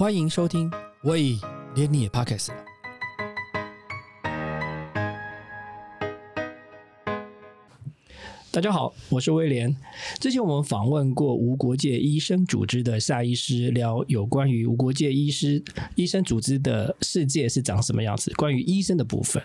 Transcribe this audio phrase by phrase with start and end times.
[0.00, 1.38] 欢迎收听，喂，
[1.74, 2.48] 连你也 Podcast
[8.52, 9.76] 大家好，我是威廉。
[10.18, 15.62] 之前我们访问过无国界医生组织的夏医师，聊有关于无国界医师
[15.94, 19.40] 医生组织的世界是长什么样子，关于医生的部分。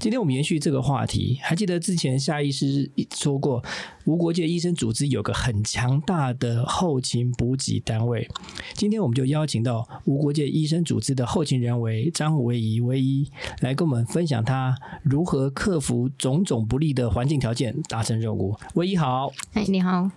[0.00, 3.62] 今天我们延续这个话题，还记得之前夏医师说过，
[4.04, 8.28] 无国界医生组织有个很强大的后勤补给单位。
[8.74, 13.30] 今天我们就邀请到无国界医生组织的后勤人为张维仪唯一
[13.60, 18.39] 来跟我们分享他如何克服种种不利的环境条件，达成任务。
[18.74, 20.10] 唯一好，哎，你好，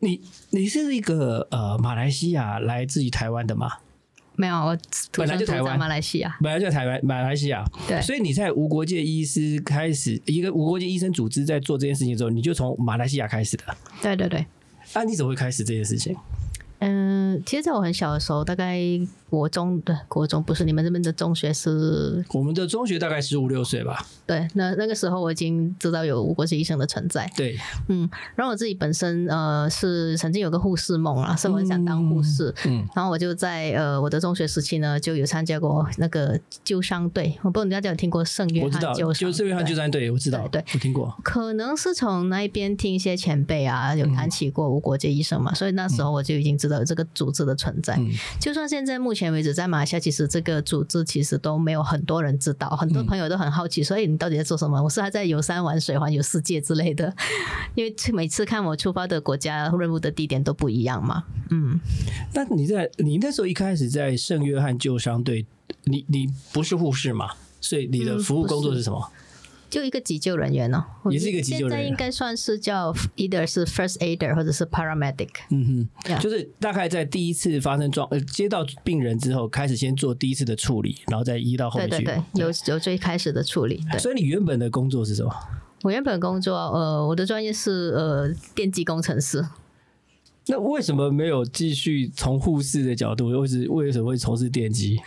[0.00, 3.72] 你你是一个呃马来西亚来自于台湾的吗？
[4.36, 4.78] 没有，我
[5.12, 5.76] 本来就台湾。
[5.76, 13.64] 马来西亚，本来就台湾马来西亚，对，所以你在无国界医师开始一个无国界医生组织在做这件事情之后，你就从马来西亚开始的，
[14.00, 14.46] 对对对，
[14.92, 16.16] 啊，你怎么会开始这件事情？
[16.78, 18.78] 嗯，其实在我很小的时候，大概
[19.30, 24.06] 国中的国中不是你们这边的中学是，我们的中学大概十五六岁吧。
[24.26, 27.30] 对，那那个时候我已经知道有无国籍医生的存在。
[27.36, 27.56] 对，
[27.88, 32.54] 嗯，然后我自己本身呃是曾经有个护士梦啊，是我很想当护士。
[32.66, 37.38] 嗯，然后我就在呃我的中学时期呢，就有参加过那个救伤队。
[37.42, 39.32] 我不知道大家有听过圣约翰救伤？
[39.32, 41.14] 圣约翰救伤队，我知道，对，我听过。
[41.22, 46.78] 可能是从那一边听一些前辈啊，有谈起过无国界医生嘛，所以那时候我就已经知道。
[46.78, 47.98] 有这个组织的存在，
[48.38, 54.82] 就算现在目前为止在马来西亚，其实这个组织其实都没有很多人知道，很多朋友都很好奇，所以你到底在做什么？
[54.82, 57.12] 我是还在游山玩水、环游世界之类的，
[57.74, 61.24] 因为每次看我出发的国家任务的地点都不一样嘛。
[61.50, 61.80] 嗯，
[62.34, 65.46] 那你在你那时候一开始在圣约翰救伤队，
[65.84, 67.30] 你你不是护士嘛？
[67.60, 69.10] 所以你的服务工作是什么？
[69.70, 75.28] 就一个急救人员哦，也是一个急救人员，现在应该算是叫 either 是 first aider 或者是 paramedic。
[75.50, 81.96] 嗯哼，就是大概在第一次发生状呃接到病人之后，开始先做第一次的处理，然后再移到后面去。
[81.96, 83.82] 对对对，有有最开始的处理。
[83.98, 85.30] 所以你原本的工作是什么？
[85.82, 89.46] 我原本工作呃，我的专业是呃电机工程师。
[90.46, 94.98] 那为什么没有继续从护士的角度，又是为什么会从事电机？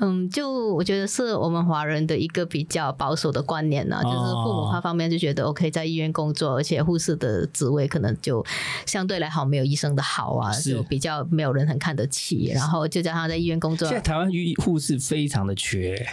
[0.00, 8.44] 嗯，就我觉得是我们华人的一个比较保守的观念呢，就是父母他方面就觉得 OK，在医院工作，而且护士的职位可能就
[8.86, 16.06] 相对来好，没有医生的好啊，就比较没有人很看得起，然后就叫他在医院工作，现在台湾医护士非常的缺，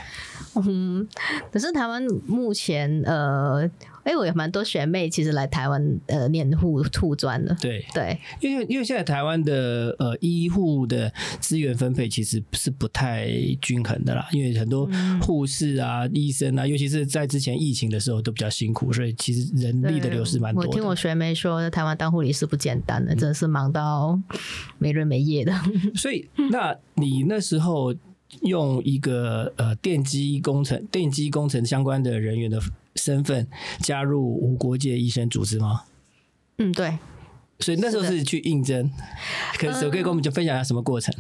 [0.56, 1.08] 嗯，
[1.52, 3.70] 可是台湾目前呃。
[4.06, 7.56] 哎，我有蛮多学妹其实来台湾呃念护护专的。
[7.60, 13.28] 对对，因为因为现在台湾的呃医护的资源分配其实是不太
[13.60, 14.88] 均衡的啦，因为很多
[15.22, 20.64] 护士啊、医生啊，尤其是在之前疫情的时候都比较辛苦，所以其实人力的流失蛮多。
[20.64, 24.20] 我听我学妹说，在台湾当护理是不简单的，真的是忙到
[24.78, 25.52] 没日没夜的。
[25.96, 27.92] 所以，那 你那时候
[28.44, 32.62] 用一个呃电机工程、电机工程相关的人员的。
[32.96, 33.48] 身份
[33.80, 35.84] 加入无国界医生组织吗？
[36.58, 36.98] 嗯，对。
[37.60, 38.92] 所以那时候是去应征，
[39.58, 41.16] 可是可以跟我们就分享一下什么过程？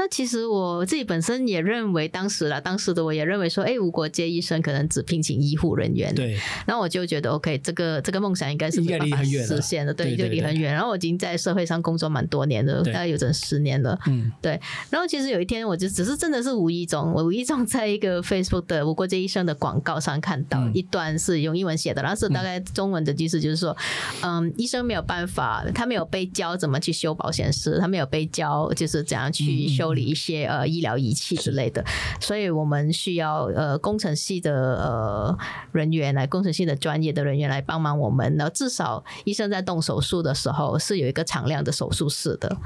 [0.00, 6.14] 那其实我自己本身也认为，当时啦，当时的我也认为说，哎，无国界医生可能只聘请医护人员。
[6.14, 6.40] 对。
[6.64, 10.72] 然后我就觉得，OK，这个这个梦想应该是没办法实现的，对，就离很远。
[10.72, 13.98] 然后我已经在社会上工作蛮多年的，大概有整十年了。
[14.06, 14.58] 嗯，对。
[14.88, 23.76] 然后其实有一天，我就只是真的是无意中，我无意中在一个 Facebook 的无国界医生的广告上看到一段是用英文写的，然后是大概中文的意思就是说，
[24.22, 29.89] 嗯，医生没有办法，他没有被教怎么去修保险丝，他没有被教就是怎样去修。
[29.92, 31.84] 理一些呃医疗仪器之类的，
[32.20, 35.38] 所以我们需要呃工程系的呃
[35.72, 38.36] 人员来，工程系的专业的人员来帮忙我们。
[38.36, 42.56] 然后至少医生在动手术的时候是有一个敞亮的手术室的。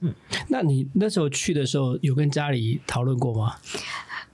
[0.00, 0.14] 嗯，
[0.48, 3.56] 那你那时候去的时候有跟家里讨论过吗？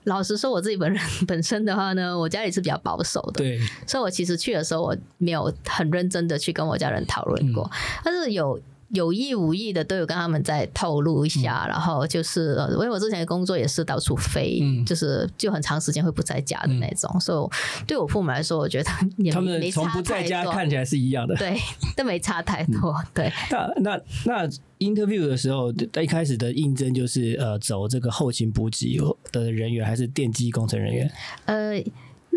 [0.04, 7.70] 老实说，我自己本人本身的话呢，我家里是比较保守的，对，所以我其实去的时候我没有很认真的去跟我家人讨论过，
[8.04, 8.60] 但是有。
[8.92, 21.58] 有意无意的都有跟他们在透露一下，然后就是因为我之前的工作也是到处飞，就是就很长时间会不在家的那种，所以对我父母来说，我觉得他们从不在家看起来是一样的，对，
[21.96, 22.94] 都没差太多。
[23.14, 24.48] 对，那那那
[24.78, 28.98] interview 的时候，在一开始的应征就是呃走这个后勤补给
[29.32, 31.10] 的人员，还是电机工程人员？
[31.46, 31.82] 呃。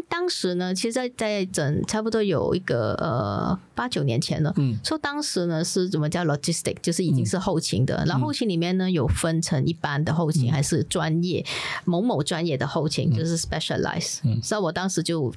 [0.07, 4.53] 当时呢，其实，在在整差不多有一个呃八九年前了。
[4.57, 8.03] 嗯，说当时呢是怎么叫 logistic，就是已经是后勤的。
[8.05, 11.45] 然后后勤里面呢有分成一般的后勤，还是专业
[11.83, 14.19] 某某专业的后勤，就是 specialize。
[14.23, 14.41] 嗯。
[14.41, 15.33] 所以我当时就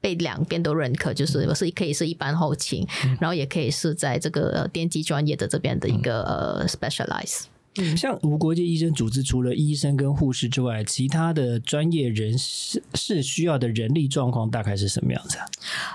[0.00, 2.86] 被两边都认可，就是我是可以是一般后勤，
[3.20, 7.42] 然后也可以是在这个电机专业的这边的一个呃 specialize。
[7.96, 15.46] 像无国界医生组织，除了医生跟护士之外，其他的专业人士是需要的人力状况大概是什么样子啊？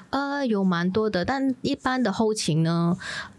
[0.10, 2.98] 呃，有蛮多的，但一般的后勤呢，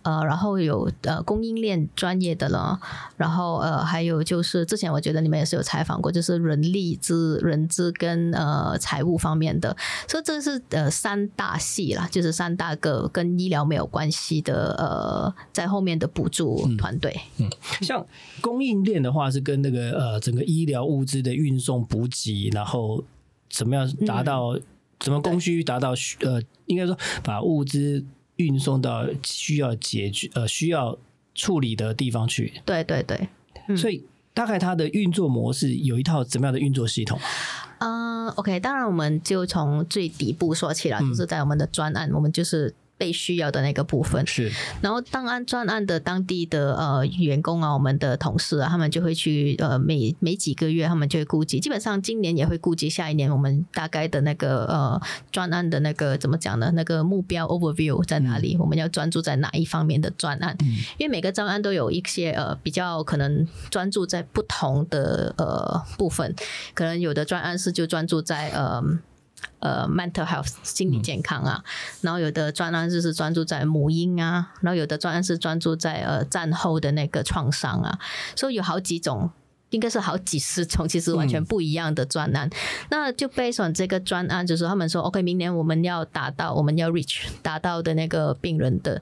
[0.08, 2.80] 呃，然后有呃供应链专业的了，
[3.18, 9.76] 然后呃还有就是之前我觉得你们也是有采访过，就是人力资、人资跟呃财务方面的，
[10.06, 17.14] 所以这是呃三大系啦，就是三大个跟医疗没有关系的呃在后面的补助团队。
[17.38, 17.50] 嗯，
[17.82, 18.06] 像。
[18.40, 23.02] 供应链的话是跟那个呃整个医疗物资的运送补给，然后
[23.50, 24.56] 怎么样达到
[25.00, 28.04] 怎么供需达到需呃应该说把物资
[28.38, 30.98] 运送到需要解决呃需要
[31.34, 32.54] 处理的地方去。
[32.64, 33.28] 对对对，
[33.76, 34.02] 所以
[34.34, 37.20] 大概它的运作模式有一套怎么样的运作系统？
[37.78, 42.74] 嗯，OK，当然我们就从最底部说起了，就是在我们的专案，我们就是。
[42.98, 44.52] 被需要的那个部分是，
[44.82, 55.00] 然后档案专案的当地的呃员工啊，我们的同事啊，他们就会去呃每每几个月，他们就会估计，基本上今年也会估计下一年我们大概的那个呃
[55.30, 56.72] 专案的那个怎么讲呢？
[56.74, 58.56] 那个目标 overview 在哪里？
[58.58, 60.56] 我们要专注在哪一方面的专案？
[60.98, 66.34] 因为每个专案都有一些呃比较可能专注在不同的呃部分，
[66.74, 68.82] 可能有的专案是就专注在呃。
[69.60, 71.62] 呃，mental health 心理健康啊，
[72.00, 77.98] 然后有的专案就是专注在母婴啊，然后有的专案是专注在呃战后的那个创伤啊，
[78.36, 79.30] 所以有好几种。
[79.70, 82.48] 应该是好几十种， 其实完全不一样的专案。
[82.90, 89.00] 那就 based on 这个专案，就是他们说，OK，明年我们要达到，我们要 reach 达到的那个病人的，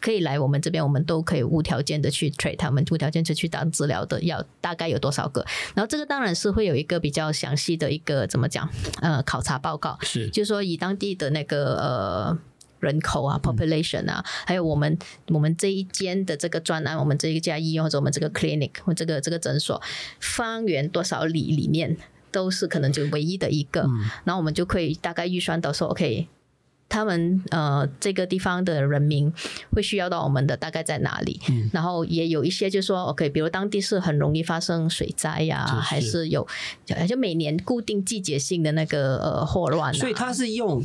[0.00, 5.44] 可以来我们这边，我们都可以无条件的去 treat 他们，无条件就去当治疗的，要大概有多少个？
[5.74, 8.68] 然后这个当然是会有一个比较详细的一个怎么讲？
[9.00, 12.38] 呃，考察报告是，就是说以当地的那个呃。
[12.80, 14.98] 人口啊，population 啊，还有我们
[15.28, 19.80] 我们这一间的这个专案，我们这一家医院或者我们这个 clinic 或这个这个诊所，
[20.18, 21.96] 方圆多少里里面
[22.32, 23.88] 都是可能就唯一的一个，
[24.24, 26.26] 然后我们就可以大概预算到说，OK。
[26.90, 29.32] 他们呃，这个地方的人民
[29.70, 31.40] 会需要到我们的大概在哪里？
[31.48, 36.46] 嗯，然后也有一些就说，OK，比如当地是很容易发生水灾呀，还是有
[37.08, 39.94] 就每年固定季节性的那个呃霍乱。
[39.94, 40.82] 所以他是用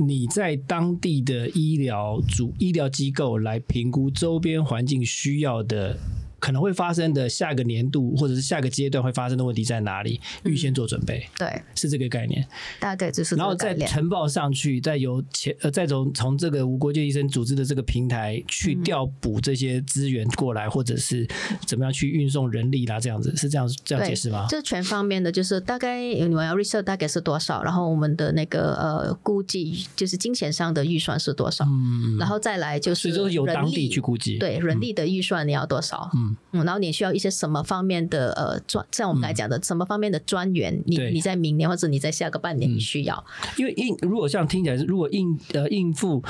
[0.00, 5.96] 你在当地的医疗主医疗机构来评估周边环境需要的。
[6.42, 10.20] 可能会发生的下个年度或者是下个阶段会发生的问题在哪里？
[10.42, 12.44] 预先做准备，对，是这个概念。
[12.80, 21.24] 大概就是，然后再呈报上去，再由前呃，再从从这个无国界医生组织的这个平台去调补这些资源过来，或者是
[21.64, 24.46] 怎么样去运送人力啦，这样子是这样这样解释吗？
[24.48, 36.31] 这全方面的，就是大概你们要 research 大概是多少，然后我们的那个呃估计就是金钱上的预算是多少，嗯，然后再来就是所以就是由当地去估计，对人力的预算你要多少，嗯。
[36.52, 43.24] 嗯，然后你需要一些什么方面的呃专，像我们来讲的什么方面的专员，你你在明年或者你在下个半年你需要，
[43.56, 46.22] 因为应如果像听起来是如果应呃应付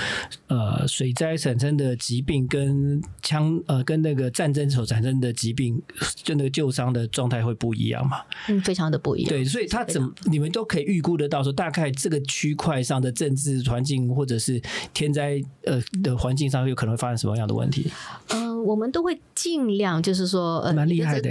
[0.46, 5.80] 呃水灾产生的疾病跟枪呃跟那个战争所产生的疾病，
[6.16, 8.18] 就那个旧伤的状态会不一样嘛？
[8.48, 9.28] 嗯，非常的不一样。
[9.28, 14.60] 对，所以他怎么你们都可以预估得到说，大概这个区块上的政治环境或者是
[14.94, 17.90] 天灾呃的环境上有可能会发生什么样的问题？
[18.28, 19.91] 嗯，我们都会尽量。
[20.00, 20.72] 就是说，呃，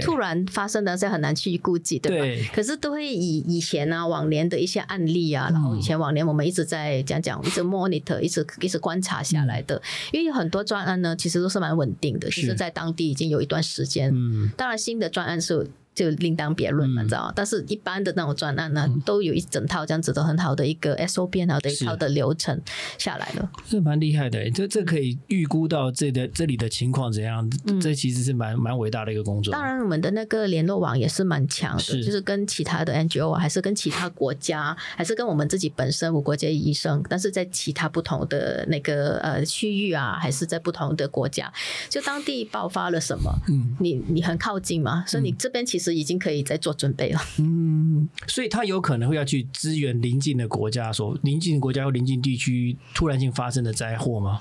[0.02, 2.50] 突然发生的是很难去估计，对吧？
[2.54, 9.80] 可是都会以以前啊、往年的一些案例啊，然后以前往年我们一直在讲讲，一直 monitor，一直一直观察下来的。
[10.12, 14.12] 因为有很多专案呢，其实都是蛮稳定的，其实在当地已经有一段时间。
[14.14, 15.66] 嗯，当然新的专案是。
[15.94, 17.32] 就另当别论了，知道吗？
[17.36, 22.58] 但是一般的那种专案呢，都有一整套这样子的很好的一个 SOP，好的一套的流程
[22.96, 24.50] 下来了，这蛮厉害的。
[24.52, 27.46] 这这可以预估到这的这里的情况怎样，
[27.78, 29.52] 这其实是蛮蛮伟大的一个工作。
[29.52, 41.52] 当然，我们的那个联络网也是蛮强的，就是跟其他的 NGO 还是跟其他国家，还是跟我们自己本身无国界医生，但是在其他不同的那个呃区域啊，还是在不同的国家，
[41.90, 45.81] 就当地爆发了什么，嗯，你你很靠近嘛，所以你这边其实。
[45.82, 47.20] 是已经可以在做准备了。
[47.38, 54.38] 嗯，所以他有可能会要去支援邻近的国家，说邻近国家或邻近地区突然性发生的灾祸吗？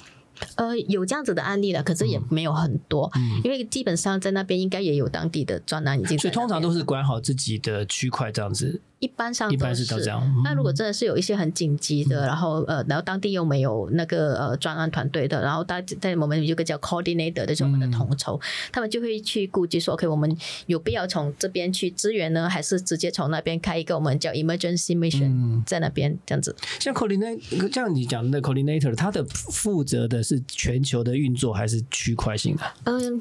[0.56, 3.12] 呃，有这样子的案例了，可是也没有很多，
[3.44, 6.18] 因为基本上在那边应该也有当地的专栏已经。
[6.18, 8.82] 所以通常都是管好自己的区块这样子。
[9.02, 10.24] 一般上一般是都这样。
[10.44, 18.40] 那如果真的是有一些很紧急的，然后呃，然后当地又没有那个呃专案团队的，然后大在我们有个叫 coordinator 的这种的统筹，
[18.72, 26.56] 他们就会去估计说，OK，我们有必要从这边去支援呢，还是直接从那边开一个我们叫 emergency mission 在那边这样子。
[26.80, 32.64] 像 coordinator，像你讲的 coordinator，他的负责的是全球的运作还是区块性的？
[32.84, 33.20] 嗯。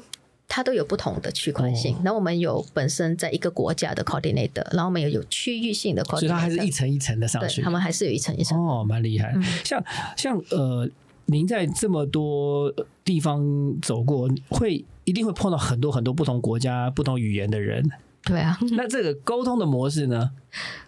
[0.53, 1.95] 它都有不同的区块性。
[2.03, 7.61] 那我们有本身在一个国家的 coordinator，然后我们有有区域性的 coordinator，所以它还是一层一层的上去。
[7.61, 8.59] 他们还是有一层一层。
[8.59, 9.33] 哦，蛮厉害。
[9.63, 9.81] 像
[10.17, 10.85] 像呃，
[11.27, 12.69] 您在这么多
[13.05, 13.41] 地方
[13.81, 17.89] 走过，会一定会碰到很多很多不同国家、不同语言的人。
[18.25, 20.31] 对啊，那这个沟通的模式呢？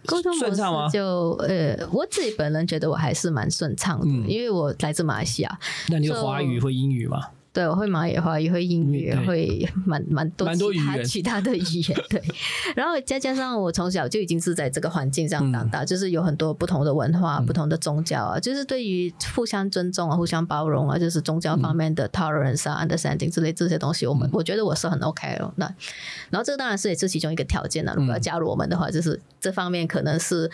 [0.04, 0.90] 沟通顺畅吗？
[0.90, 5.58] 就呃，我自己本人觉得我还是蛮顺畅的，因为我来自马来西亚。
[5.88, 7.28] 那你有华语或英语吗？
[7.54, 11.98] 对，我会马来话，也会英语，会蛮蛮多其他其他的语言。
[12.10, 12.20] 对，
[12.74, 25.54] 然后再加上我从小就已经是在这个环境上长大，就是有很多不同的文化、不同的宗教啊，就是对于互相尊重啊、互相包容啊，就是宗教方面的 tolerance 啊、understanding 之类这些东西，我们我觉得我是很 OK 哦。
[25.54, 25.72] 那
[26.30, 27.94] 然后这个当然是也是其中一个条件了。
[27.94, 30.50] 如果要加入我们的话，就是这方面可能是。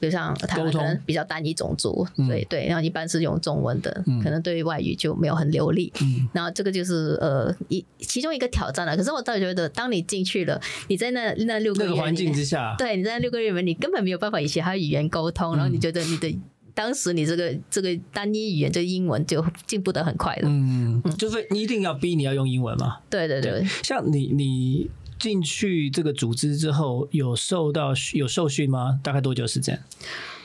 [0.00, 3.90] 就像他们可能比较单一种族，对对，然后一般是用中文的，
[4.22, 5.92] 可能对于外语就没有很流利。
[6.32, 8.96] 然后这个就是呃一其中一个挑战了。
[8.96, 16.38] 可是我倒觉得，当你进去了，你在那那六个月环境之下，对，你在那六个月里面，你根本没有办法与其他语言沟通，然后你觉得你的
[16.74, 20.48] 当时你这个这个单一语言，就英文就进步的很快了。
[20.48, 22.98] 嗯，就是你一定要逼你要用英文嘛？
[23.08, 24.90] 对对对，像你你。
[25.24, 29.00] 进去这个组织之后，有受到有受训吗？
[29.02, 29.82] 大概多久时间？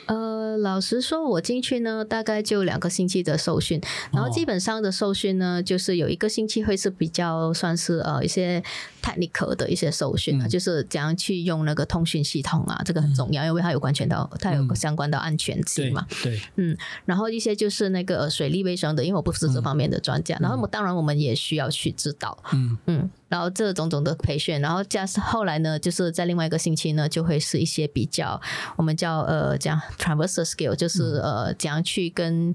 [0.06, 3.78] 呃，老实说，我进去呢，大概就两个星期的受训，
[4.10, 8.64] 然后基本上的受训呢，就是有一个星期会是比较算是呃一些
[9.00, 16.06] technical 的一些受训啊，就是怎样去用那个通讯系统啊，这个很重要，因为它有关全到它有相关的安全性嘛。
[16.22, 22.78] 对，嗯，然后一些就是那个水利卫生的，因为我不是这方面的专家，然后我当然我们也需要去知道，嗯。
[22.86, 23.10] 嗯。
[23.30, 28.40] 然后这种种的培训，然后加上后来呢，就是在另外一个星期呢，就会是一些比较
[28.74, 32.52] 我们叫呃讲 transversal skill，就是呃怎样去跟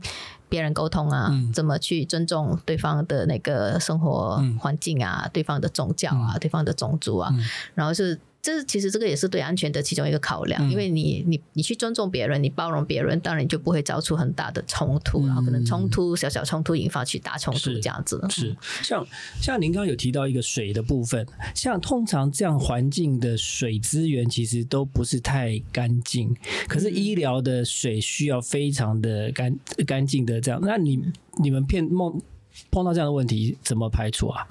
[0.56, 7.36] 别人沟通啊，怎么去尊重对方的那个生活环境啊，对方的宗教啊，对方的种族啊，
[7.74, 8.18] 然后是。
[8.46, 18.24] 这其实这个也是对安全的其中一个考量，因为你你你去尊重别人，你包容别人，当然你就不会造出很大的冲突，然后可能冲突小小冲突引发去大冲突这样子。
[18.30, 18.56] 是。
[18.84, 19.04] 像
[19.42, 21.26] 像您刚刚有提到一个水的部分，
[21.56, 26.32] 像通常这样环境的水资源其实都不是太干净，
[26.68, 31.04] 可是医疗的水需要非常的干干净的这样，那你
[31.42, 32.22] 你们骗梦
[32.70, 34.46] 碰到这样的问题怎么排除啊？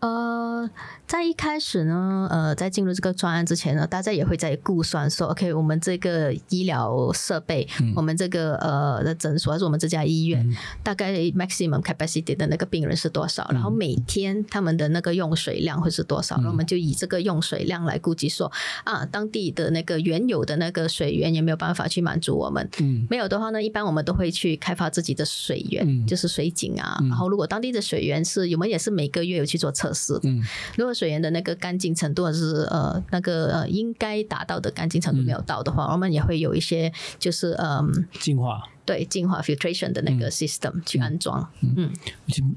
[0.00, 0.70] 呃。
[1.06, 10.46] 在一开始呢，呃，在进入这个专案之前呢，大家也会在估算说，OK，我们这个医疗设备，我们这个呃的诊所，还是我们这家医院，
[10.82, 13.48] 大概 maximum capacity 的那个病人是多少？
[13.50, 16.36] 然后每天他们的那个用水量会是多少？
[16.42, 18.52] 那我们就以这个用水量来估计说，
[18.84, 22.68] 啊，当地的那个原有的那个水源也没有办法去满足我们？
[22.80, 26.98] 嗯，没有的话呢，一般我们都会去开发自己的水源，就是水井啊。
[27.08, 30.18] 然后如果当地的水源是，我们也是每个月有去做测试。
[30.22, 30.42] 嗯，
[30.76, 41.46] 如果水源的那个干净程度是呃那个呃应该达到的干净程度没有到的话，我们也会有一些就是嗯净化对净化 filtration 的那个 system 去安装。
[41.60, 41.92] 嗯，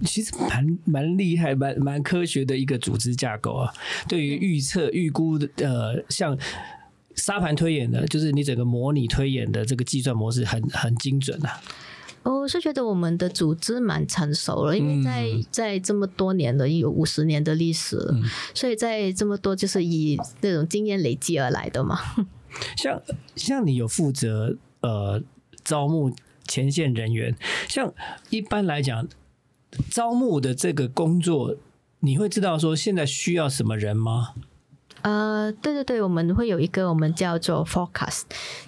[0.05, 3.73] 其实蛮蛮厉害、蛮蛮科学的一个组织架构啊。
[4.07, 6.37] 对于预测、预估的呃，像
[7.15, 11.59] 沙盘推演的，就是你整个模拟推演的这个计算模式很很精准啊。
[12.23, 17.97] 我是觉得我们的组织蛮成熟了，因为在在这么多年的有五十年的历史，
[18.53, 21.99] 所以在这么多就是以那种经验累积而来的嘛。
[22.77, 23.01] 像
[23.35, 25.21] 像你有负责呃
[25.63, 26.11] 招募
[26.47, 27.35] 前线人员，
[27.67, 27.93] 像
[28.29, 29.07] 一般来讲
[29.89, 31.55] 招募的这个工作，
[32.01, 34.33] 你会知道说现在需要什么人吗？
[35.03, 38.23] 呃，对对对，我们会有一个我们叫做 forecast，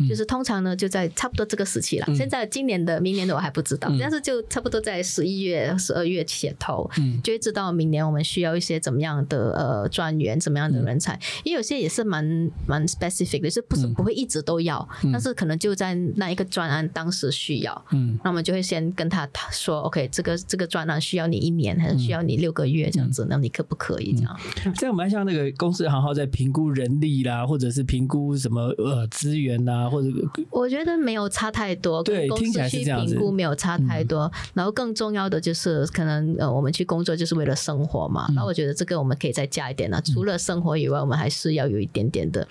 [0.08, 2.16] 就是通常呢就在差不多这个时期了。
[2.16, 6.90] 现在今年的、明年的我还不知道，但是就差不多在十一月、十二月前头，
[7.24, 11.20] 就会知道明年我们需要一些怎么样的呃专员、怎么样的人才。
[11.44, 17.86] 因为有些也是蛮蛮 specific 的，是不是不会一直都要，但是可能就在那一个专案当时需要。
[17.92, 23.28] 嗯，那我们就会先跟他说，OK，这个这个专案需要你一年，还是需要你六个月这样子？
[23.30, 24.40] 那你可不可以这样？
[24.76, 26.23] 这样蛮像那个公司行号在。
[26.28, 30.08] 评估人力啦，或者是评估什么呃资源啦，或者
[30.50, 32.02] 我觉得没有差太多。
[32.04, 34.32] 对，听起来是这样评估没有差太多。
[34.54, 38.28] 然后更重要的就是，可能呃，我们去工作就是为了生活嘛。
[38.36, 40.02] 那我觉得这个我们可以再加一点呢。
[40.04, 42.48] 除了生活以外，我们还是要有一点点的。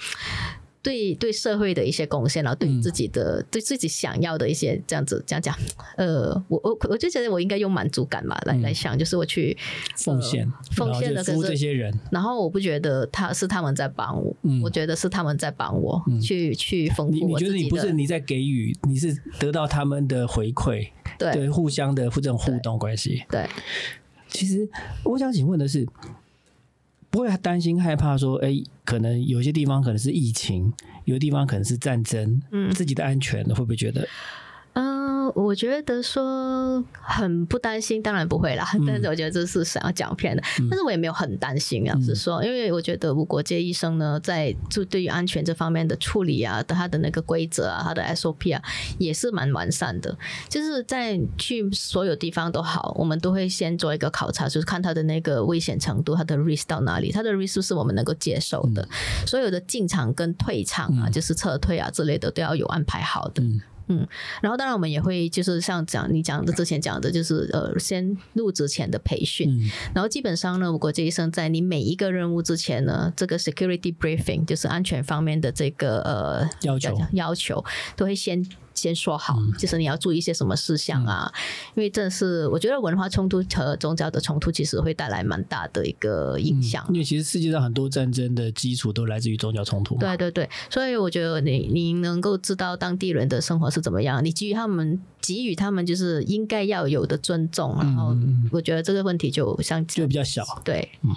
[0.83, 5.57] 对对社会的一些贡献，然后对自己的对自己想要的一些这样子讲讲，
[5.97, 9.57] 呃，我我我就觉得我应该用满足感嘛来来想，就是我去
[9.97, 17.57] 奉献奉献的服务这些人，然后我不觉得他是他们在帮我，我觉得是他们在帮我去去丰富我自己的。
[17.57, 23.23] 你觉得你不是你在给予，你是得到他们的回馈，对互相的这种互动关系。
[23.31, 23.49] 对，
[24.29, 24.69] 其实
[25.05, 25.87] 我想请问的是。
[27.12, 28.54] 不会担心害怕说，哎，
[28.87, 30.73] 可能有些地方可能是疫情，
[31.04, 34.09] 有的地方可能是战争，嗯，自己的安全会不会觉得？
[35.52, 38.66] 嗯，我觉得说很不担心，当然不会啦。
[38.87, 41.94] 但是我觉得这是想要讲片的，但是我也没有很担心啊。
[42.00, 48.62] 是说，因为我觉得无国界医生呢，在就对于安全这方面的处理啊，的他的那个规则啊，他的 SOP 啊，
[48.99, 50.16] 也是蛮完善的。
[50.49, 58.88] 就是在去所有地方都好，我们都会先做一个考察，就是看他的那个危险程度，他的 risk 到哪里，他的 risk 是我们能够接受的。
[59.26, 63.42] 所有的进场跟退场啊，就是撤退啊之类的，都要有安排好的。
[63.92, 64.08] 嗯，
[64.40, 77.64] 然后当然我们也会就是像讲你讲的之前讲的，就是呃，先入职前的培训，然后基本上呢，如果这医生在你每一个任务之前呢，这个 security briefing 就是安全方面的这个呃要求要求
[77.96, 78.44] 都会先。
[78.75, 81.33] 先说好，就是你要注意一些什么事项啊？
[81.75, 86.85] 因为这是我觉得文化冲突和宗教的冲突，其实会带来蛮大的一个影响。
[86.88, 89.97] 因为其实世界上很多战争的基础都来自于宗教冲突。
[89.97, 95.00] 对对对，所以我觉得你你能够知道当地人的生活是怎么样，你基于他们。
[95.23, 98.14] 给予他们就是应该要有的尊重，然后
[98.50, 100.45] 我觉得这个问题就像就比较小。
[100.64, 101.14] 对，嗯，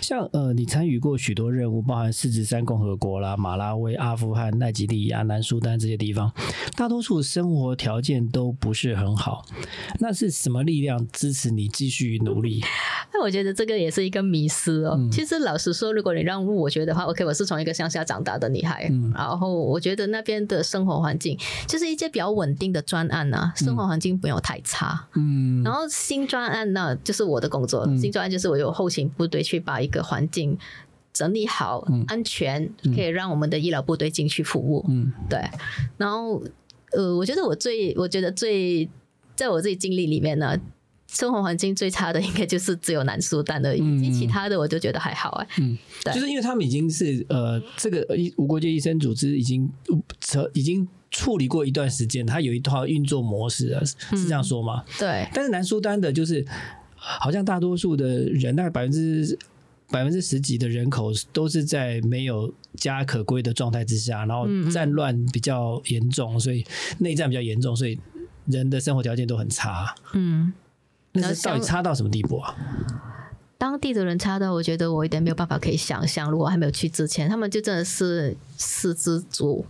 [0.00, 6.32] 像呃，你参与过许多任务，包含四指山共和国啦、马拉维、阿富汗、奈及利亚、南苏丹这些地方，
[6.76, 9.44] 大多数生活条件都不是很好。
[9.98, 12.62] 那是什么力量支持你继续努力？
[13.12, 14.96] 那我觉得这个也是一个迷失哦。
[15.10, 21.36] 其实老实说，如果你让我觉得话，OK，我是从一个乡下长大的女孩，然后我觉得那边的生活环境
[21.66, 23.47] 就是一些比较稳定的专案啊。
[23.54, 30.56] 生活环境没有太差，嗯，然后新专案呢就是我的工作，新专案就是我有后勤部队去把一个环境
[31.12, 35.40] 整理好，安全，可以让我们的医疗部队进去服务，嗯，对。
[35.96, 36.42] 然后，
[36.92, 38.88] 呃，我觉得我最，我觉得最，
[39.34, 40.56] 在我自己经历里面呢，
[41.08, 49.68] 生活环境最差的应该就是只有南苏丹而已，其他的我就觉得还好哎，嗯，对，就是因为他们已经是呃，这个医无国界医生组织已经
[50.20, 50.88] 成已经。
[51.10, 54.84] 处理过一段时间，它有一套运作模式啊，是这样说吗？
[54.98, 55.28] 对。
[55.32, 56.44] 但是南苏丹的，就是
[56.94, 59.38] 好像大多数的人，大概百分之
[59.90, 66.64] 百分之十几的人口都是在没有家可归的状态之下，然后战乱比较严重，所以
[66.98, 67.98] 内战比较严重，所以
[68.46, 69.94] 人的生活条件都很差。
[70.12, 70.52] 嗯。
[71.12, 72.54] 那是到底差到什么地步啊？
[73.56, 76.30] 当地的人差到，我觉得我一点没有办法可以想象。
[76.30, 79.64] 如果还没有去之前，他们就真的是四肢足。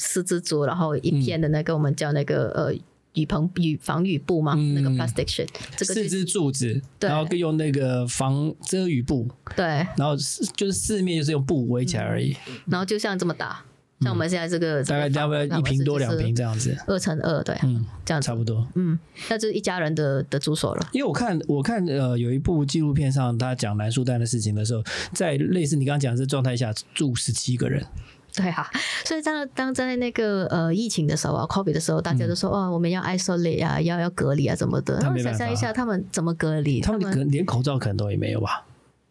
[0.00, 2.72] 四只竹，然后一片的那个我们叫那个呃
[3.12, 10.16] 雨棚雨防雨布嘛，那个 plastic sheet，这个四支柱子，然后用那个防遮雨布，对，然后
[10.56, 12.34] 就是四面就是用布围起来而已，
[12.66, 13.62] 然后就像这么大，
[14.00, 20.88] 像我们现在这个大概要不要一平多两平这样子，二乘二，对，嗯，这样差不多，嗯，那就是一家人的的住所了。
[20.92, 24.82] 因为我看我看呃有一部纪录片上他讲南苏丹的事情的时候，
[25.12, 27.84] 在类似你刚刚讲的状态下住十七个人。
[28.36, 28.68] 对啊，
[29.04, 34.98] 所以当当在那个呃疫情的时候啊，COVID 的时候，大家都说哦，我们要 isolate 啊，要要隔离啊，怎么的？
[34.98, 36.80] 他们想象一下，他们怎么隔离？
[36.80, 38.66] 他们连口罩可能都也没有吧？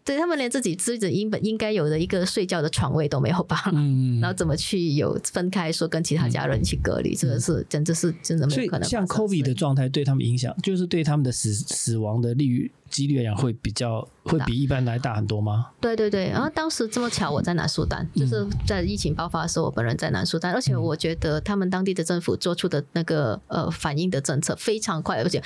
[0.05, 3.69] 对他们连自己自己应本应该有的一个睡觉的床位都没有吧？
[3.73, 7.13] 嗯，然后怎么去有分开说跟其他家人去隔离？
[7.13, 8.89] 这个是真的是真的没有可能。
[8.89, 12.71] 像 COVID 的状态对他们影响，就是对他们的死死亡的率。
[12.89, 15.67] 几率来讲会比较会比一般来大很多吗？
[15.80, 25.41] 对对对，然后当时这么巧，我在南苏丹，就是在疫情爆发的时候，我本人在南苏丹，而且我觉得他们当地的政府做出的那个呃反应的政策非常快，而且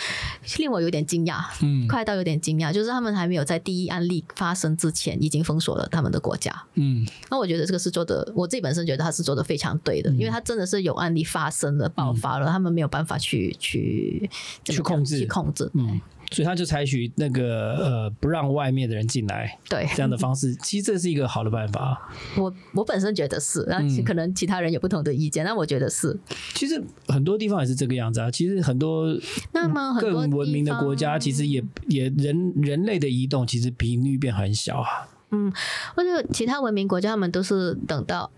[0.57, 14.29] 令我有点惊讶，嗯，快到有点惊讶，就是他们还没有在第一案例发生之前，已经封锁了他们的国家，嗯，那我觉得这个是做的，我自己本身觉得他是做的非常对的，因为他真的是有案例发生了爆发了，他们没有办法去去
[14.63, 15.19] 去控制。
[15.19, 16.01] 去控制，嗯。
[16.31, 22.11] 所以他就采取那个呃不让外面的人进来，对这样的方式， 其实这是一个好的办法。
[22.37, 26.19] 我我本身觉得是，那可能其他人有不同的意见，那我觉得是。
[26.53, 28.31] 其实很多地方也是这个样子啊。
[28.31, 29.07] 其实很多
[29.51, 35.09] 那么更文明的国家，其实也也人人类的移动其实频率变很小啊。
[35.31, 35.51] 嗯，
[35.95, 38.31] 或者其他文明国家，他们都是等到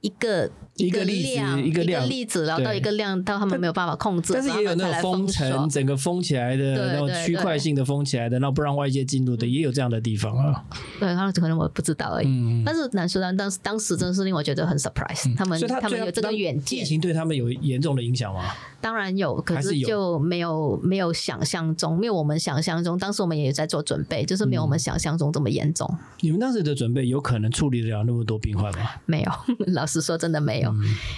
[0.00, 0.50] 一个。
[0.76, 10.64] 一个例子，一个量例子，然后到一个量，到他们没有办法控制，但是也有那种封城，整个封起来的，然后区块性的封起来的，然后不让外界进入的，也有这样的地方啊。
[11.00, 12.62] 对，他们可能我不知道而已。
[12.64, 16.80] 但是南苏丹当时当时真的是令我觉得很 surprise，他们他们有这个远见。
[16.80, 18.44] 疫情对他们有严重的影响吗？
[18.80, 22.96] 当然有，可是就没有没有想象中，没有我们想象中。
[22.96, 25.92] 当时我们也在做准备，就是没有我们想象中这么严重。
[26.20, 28.90] 你们当时的准备有可能处理得了那么多病患吗？
[29.06, 29.32] 没有，
[29.74, 30.65] 老实实说，真的没有，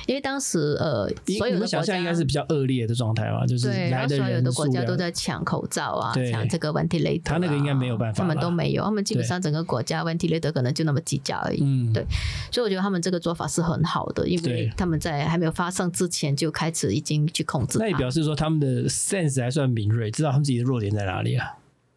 [0.07, 1.09] 因为当时呃，
[1.39, 11.63] 所有的想象应该是比较恶劣的状态嘛，就是来的所有的国家都在抢口罩啊，抢这个 ventilator，他那个应该没有办法，他们都没有，他们基本上整个国家 ventilator 可能就那么几家而已。
[11.63, 12.05] 嗯，对，
[12.51, 17.79] 所以我觉得他们这个做法是很好的，因为他们在还没有发生之前就开始已经去控制。
[17.79, 21.47] 那也表示说他们的 sense 还算敏锐，知道他们自己的弱点在哪里啊。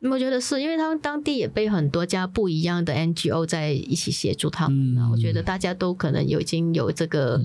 [0.10, 5.10] 我觉得是因为他们当地也被很多家不一样的 NGO 在一起协助他们啊。
[5.12, 7.40] 我觉得大家都可能有已经有这个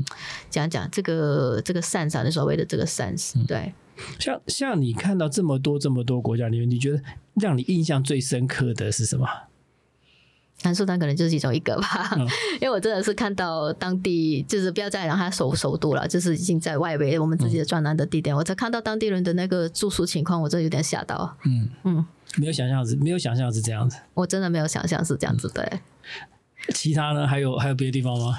[0.48, 3.34] 讲讲这个这个 sense 的所谓的这个 sense。
[3.46, 3.74] 对，
[4.18, 7.00] 像像你看到这么多这么多国家里面，你觉得
[7.34, 9.26] 让你印象最深刻的是什么？
[10.62, 12.16] 南苏丹可能就是其中一个吧，
[12.60, 21.36] 因为我真的是看到当地，就是不要再让他首首都了，就是已经在外围我们自己的专栏的地点，我才看到当地人的那个住宿情况，我真的有点吓到。
[21.44, 25.48] 嗯嗯，没有想象是，没有想象是这样子，我真的没有想象是这样子。
[25.54, 25.80] 对，
[26.74, 27.26] 其他呢？
[27.26, 28.38] 还有还有别的地方吗？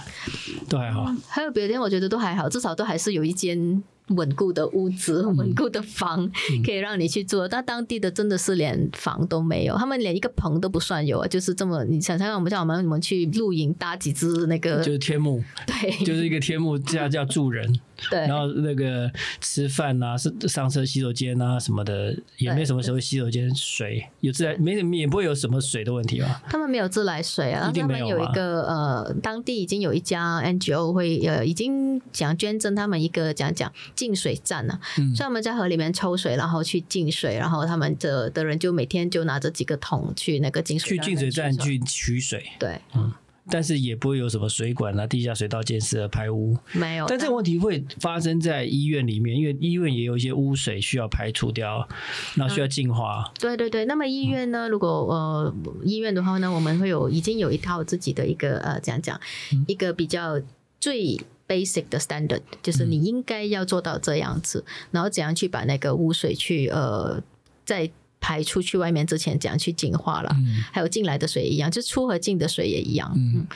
[0.69, 3.83] 都还好，还有别的地方，我觉得都还好，至少都还是有一间。
[4.09, 6.29] 稳固的屋子，稳固的房，
[6.65, 7.47] 可以让你去住。
[7.47, 11.27] 但当地的真的是连房都没有，他们连一个棚都不算有啊！
[11.27, 17.79] 就是这么，你想想，我们叫我们我们去露营搭几只那个，就是天幕，对，就是一个天幕叫叫住人。
[18.11, 26.39] 对，然后那个吃饭啊，是上车洗手间啊什么的，也没什么时候洗手间水有自来，没什么也不会有什么水的问题吧？
[26.47, 43.12] 他们没有自来水啊，他们有一个呃，当地已经有一家 NGO 会呃，已经想捐赠他们一个讲讲净水站了，所以他们在河里面抽水，然后去净水，然后他们的的人就每天就拿着几个桶去那个净水去净水站去取水，对，嗯。
[43.49, 47.05] 但是也不会有什么水管啊、地下水道建设、排污，没有。
[47.07, 51.88] 但这个问题会发生在医院里面，因为医院也有一些污水需要排除掉，
[52.36, 53.31] 那需要净化。
[53.39, 54.67] 对对对，那么医院呢？
[54.67, 59.17] 如果呃医院的话呢，我们会有已经有一套自己的一个呃讲讲
[59.65, 60.41] 一个比较
[60.81, 67.21] 最 basic 的 standard，就是你应该要做到这样子，然后怎样去把那个污水去呃
[67.65, 67.89] 在。
[68.19, 70.36] 排出去外面之前，怎样去净化了？
[70.73, 73.13] 还有进来的水一样，就出和进的水也一样。
[73.15, 73.47] 嗯，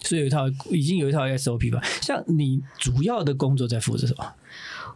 [0.00, 1.82] 所以有一套已经有一套 SOP 吧。
[2.02, 4.34] 像你主要的工作在负责什么？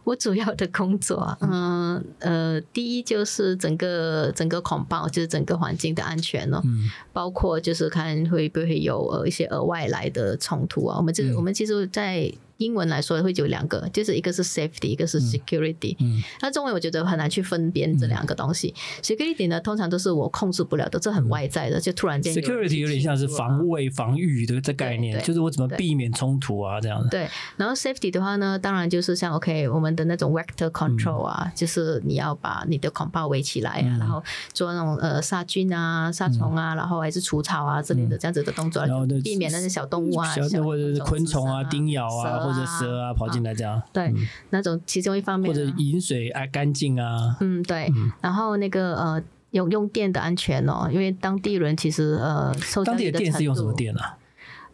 [0.05, 6.59] 我主要的工作，嗯呃，第一就是整个整个恐暴，就是整个环境的安全哦。
[6.63, 10.97] 嗯，包括就是看会不会有呃一些额外来的冲突啊。
[10.97, 15.95] 我们这我们其实，在英文来说会有两个，就是一个是 safety，一个是 security。
[15.99, 18.73] 嗯，那中文我觉得很难去分辨这两个东西。
[19.01, 22.31] security 呢，通常都是我控制不了的，这很外在的，就突然间。
[22.33, 27.09] security 有点像是防卫、防御的这概念，就是我怎么避免冲突啊这样子。
[27.09, 42.50] 对，然后 safety 的话呢，当然就是像 OK，我们的那种 vector control 啊，就是你要把你的孔包围起来啊，然后做那种呃杀菌啊、杀虫啊，然后还是除草啊之类的这样子的动作，然后避免那些小动物啊、小或者是昆虫啊、叮咬啊。
[42.51, 44.13] 或者蛇啊跑进来这样，对，
[44.49, 52.53] 那种其中一方面，或者饮水啊干净啊，嗯对，然后那个呃用用电的安全哦，因为当地人其实呃，
[52.85, 54.17] 当地的电是用什么电啊？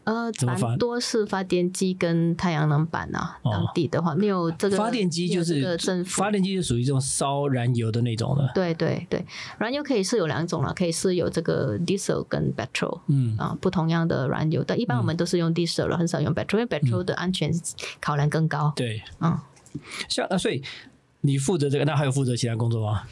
[0.08, 3.38] 呃，蛮多是发电机跟太阳能板啊。
[3.44, 8.50] 当地的话没有这个发电机，就是发电机就属于这种烧燃油的那种的。
[8.56, 9.26] 对对对，
[9.58, 14.64] 燃油可以是有两种了，可以是有这个 diesel 跟 petrol，嗯啊，不同样的燃油。
[14.66, 17.52] 但一般我们都是用 diesel 了，很少用 petrol，因为 petrol 的安全
[18.00, 18.72] 考量更高。
[18.78, 19.38] 对，嗯，
[20.08, 20.64] 像啊，所以
[21.20, 23.04] 你负责这个，那还有负责其他工作吗？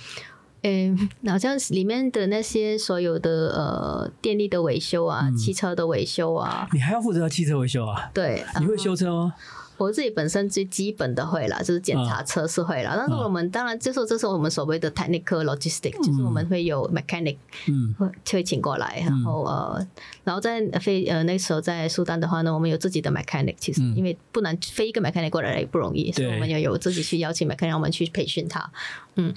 [0.67, 8.09] 嗯，好像里面的那些所有的呃电力的维修啊，汽车的维修啊，你还要负责汽车维修啊？
[8.11, 9.33] 对，你会修车吗？
[9.77, 12.93] 我自己本身最基本的会了，就是检查车是会了。
[12.95, 19.87] 但是我们当然就是这是我们所谓的 technical logistics，就是我们会有 mechanic，嗯，会会请过来，然后呃，
[20.23, 28.71] 然后在飞呃那时候在苏丹的话呢，我们有自己的 mechanic，其实因为不能飞一个 mechanic 过来也不容易，所以我们要有自己去邀请 mechanic，我们去培训他，
[29.15, 29.33] 嗯。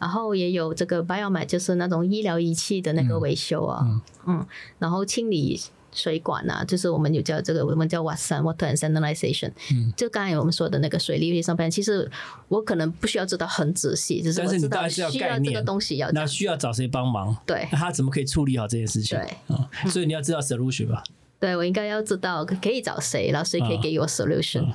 [0.00, 3.84] 然后也有这个 biomed，就是那种医疗仪器的那个维修啊，
[4.26, 4.46] 嗯，
[4.78, 5.60] 然后清理
[5.92, 12.10] 水管啊，就是我们有叫这个，我们叫 water water sanitization，嗯，就刚才我们说的那个水利卫生班，其实
[12.48, 17.36] 我可能不需要知道很仔细，只是但是你大概是要概念，这个东西要那需要找谁帮忙？
[17.46, 19.18] 对，那他怎么可以处理好这件事情？
[19.18, 21.02] 对，所以你要知道 solution 吧？
[21.40, 24.74] 对，我应该要知道可以找谁，然后谁可以给我 solution。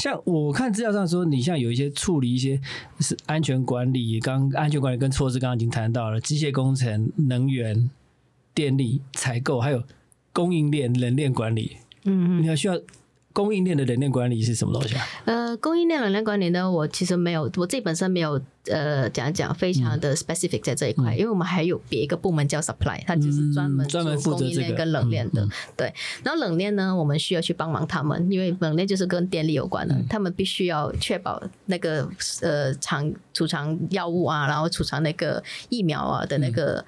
[0.00, 2.60] 像我看资料上说，你像有一些处理一些
[2.98, 7.88] 是安全管理，刚安全管理跟措施刚刚已经谈到了，机械工程、能源、
[8.52, 9.80] 电力采购，还有
[10.32, 11.76] 供应链、冷链管理。
[12.04, 12.78] 嗯，你要需要
[13.32, 15.06] 供应链的冷链管理是什么东西啊？
[15.24, 24.74] 呃，供应链冷链管理呢，我其实没有，我自己本身没有呃讲讲非常的 specific 在这一块，因为我们还有别一个部门叫 supply，它就是专门专门负责这个。
[24.74, 25.46] 跟冷链的。
[25.76, 25.92] 对，
[26.24, 32.08] 然后冷链呢，我们需要去帮忙他们，因为冷链就是跟电力有关的，他们必须要确保那个
[32.40, 36.84] 呃藏储藏药物啊，然后储藏那个疫苗啊的那个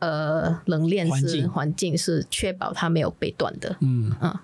[0.00, 3.76] 呃冷链是环境是确保它没有被断的。
[3.80, 4.12] 嗯。
[4.20, 4.38] 嗯。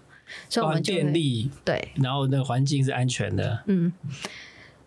[0.49, 1.49] 所以我们电力。
[1.65, 3.93] 对，然后那个环境是安全的，嗯，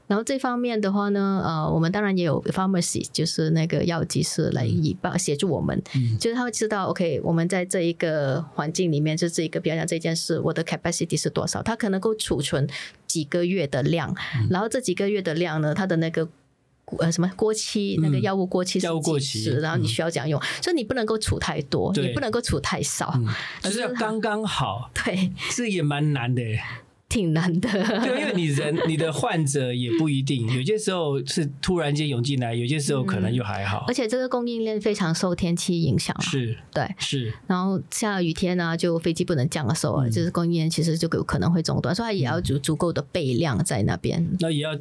[0.06, 5.82] 然后这方面的话呢，呃，我们当然也有 pharmacy，就是那个药剂师来以帮协助我们，
[6.20, 12.68] 就是他会知道，OK，我们在这一个环境里面，就这一个，比方讲这件事，我的 capacity 是多少，它可能够储存
[13.08, 14.14] 几个月的量，
[14.50, 16.28] 然后这几个月的量呢，它的那个。
[16.98, 17.98] 呃，什么过期？
[18.02, 23.14] 那个药物过期，药物过期，然后你需要这样用，所以你不能够储太多，也不能够储太少，
[23.62, 24.90] 就是要刚刚好。
[25.06, 26.42] 对，这也蛮难的，
[27.08, 27.70] 挺难的。
[27.70, 33.86] 对，因为你人， 你的患者也不一定，有些时候是突然间涌进来，有些时候可能又还好。
[33.88, 37.34] 而且这个供应链非常受天气影响，是，对，是。
[37.48, 44.28] 然后下雨天呢，就飞机不能降的时候，就是供应链其实就有可能会中断，所以它也要足足够的备量在那边。
[44.40, 44.78] 那也要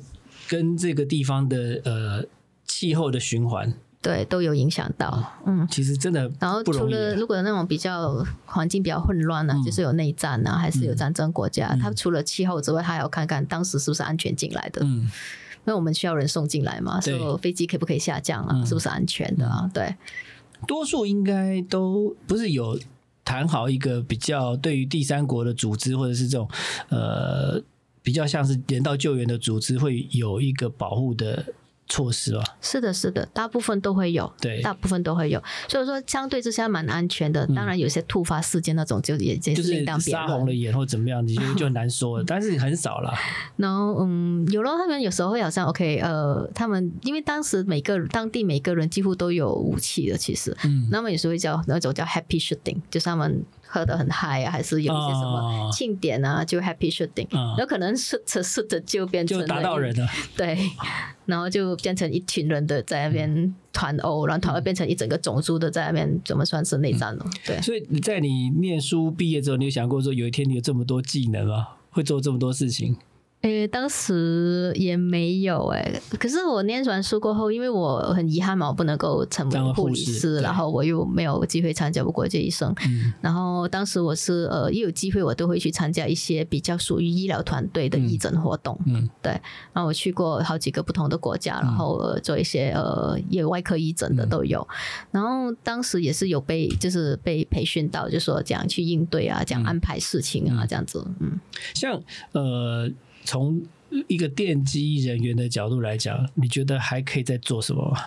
[0.48, 2.24] 跟这个地方的呃。
[2.70, 5.24] 气候的循环，对，都有影响到。
[5.46, 14.82] 嗯，其实真的，然后除了如果那种比较环境比较混乱呢，就是有内战啊，还是有战争国家，它除了气候之外，它还要看看当时是不是安全进来的。
[14.84, 15.10] 嗯，因
[15.64, 18.62] 为我们需要人送进来嘛，所以飞机可不可以下降啊？
[18.66, 19.68] 是不是安全的啊？
[19.72, 19.96] 对，
[20.66, 22.78] 多数应该都不是有
[23.24, 26.46] 谈好一个比较对于第三国的组织，或者是这种
[26.90, 27.62] 呃
[28.08, 31.44] 比较像是人道救援的组织，会有一个保护的。
[31.90, 32.44] 措施吧。
[32.60, 37.46] 是的，是的，大部分都会有，对，大部分都会有，所以说相对之下蛮安全的。
[37.46, 42.24] 当然，有些突发事件那种就也就是另当别杀红了眼或怎么样，你就 就很难说了。
[42.26, 43.14] 但是很少了。
[43.56, 53.42] 然后，嗯，有了他们有时候会好像 OK，呃，他们因为当时每个当地每个人几乎都有武器的，其实，嗯，那么有时候会叫那种叫 Happy Shooting，就是他们。
[53.68, 57.28] 喝的很嗨啊，还是有一些什么庆典啊，就 happy shooting，
[57.58, 60.58] 有可能是着是着就变成就打到人了， 对，
[61.26, 67.26] 然后就变成一群人的在那边团殴，然后团殴变成一整个种族的在那边，怎么算是内战了？
[67.44, 71.76] 对，所以你在你念书毕业之后，你有想过说有一天你有这么多技能啊？
[71.90, 72.96] 会做这么多事情？
[73.42, 82.74] 诶，当时也没有诶，可是我念完书过后，因为我很遗憾嘛，我不能够成为护理师，然后我又没有机会参加过这一生。
[83.20, 88.76] 然后当时我是呃，一有机会我都会去参加一些比较属于医疗团队的义诊活动。
[88.86, 89.30] 嗯，对。
[89.72, 94.66] 然后我去过好几个不同的国家，然后做一些呃，有外科义诊的都有。
[95.12, 101.06] 然后当时也是有被就是被培训到，就说这样去应对啊，这样安排事情啊，这样子。
[101.20, 101.38] 嗯，
[101.72, 102.90] 像呃。
[103.28, 103.62] 从
[104.06, 108.00] 一个电机人员的角度来讲，你觉得还可以再做什么吗？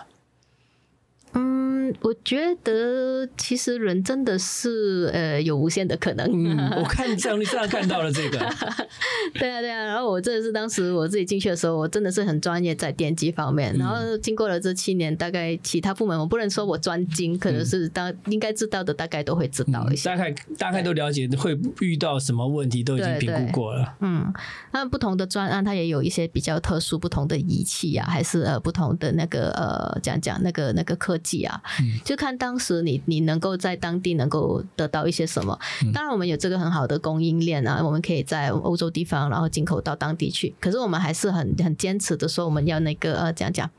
[1.82, 6.28] 嗯，我觉得其实人真的是呃有无限的可能。
[6.30, 8.38] 嗯， 我看上你上看到了这个。
[9.34, 9.84] 对啊，对啊。
[9.84, 13.74] 然后我真的是当时我自己进去的时候，我真的是很专业在电机方面。
[13.78, 20.08] 然后经过了这七年，大概其他部门我不能说我专精，可能是当应该知道的大概都会知道一些。
[20.08, 23.94] 大概大概都了解会遇到什么问题，都已经评估过了。
[24.00, 24.30] 嗯，
[24.72, 31.18] 那不同的专案它也有一些比较特殊不同的仪器啊，还是呃不同的那个呃讲讲那个那个科。
[31.22, 31.62] 技啊，
[32.04, 35.58] 就看当时你你能够在当地能够得到一些什么。
[35.92, 40.54] 当然，我们有这个很好的供应链啊，我们可以在欧洲地方然后进口到当地去。
[40.60, 43.70] 可是我们还是很很坚持的说，我们要那个呃讲讲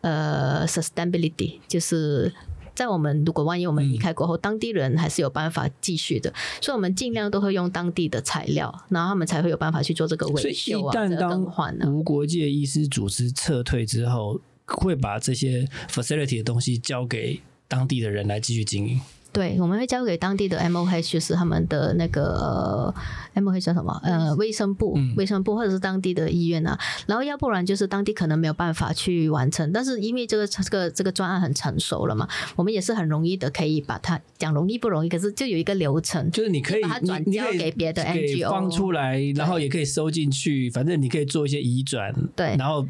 [0.00, 2.32] 呃 sustainability，就是
[2.74, 6.32] 在我们如果万一我们离开过后，当地人还是有办法继续的。
[6.60, 10.92] 所以，我们尽量都会用当地的材料，然后他们才会有办法去做这个维修啊、
[11.28, 11.90] 更换呢。
[11.90, 14.40] 无国界医师组织撤退之后。
[14.76, 19.00] 会把这些 facility 的东西交给当地的人来继续经营。
[19.32, 22.92] 对，我们会交给当地的 M O H，就是他们的那个
[23.34, 23.96] M O H 叫什么？
[24.02, 26.76] 呃，卫生部、卫生部或者是当地的医院啊。
[27.06, 42.84] 然后要不然就是当地可能没有办法去完成，但是因为这个这个这个专案很成熟了嘛，我们也是很容易的可以把它讲容易不容易，可是就有一个流程，就是你可以把它转交给别的 N G O 放出来，然后也可以收进去，反正你可以做一些移转，对，然后。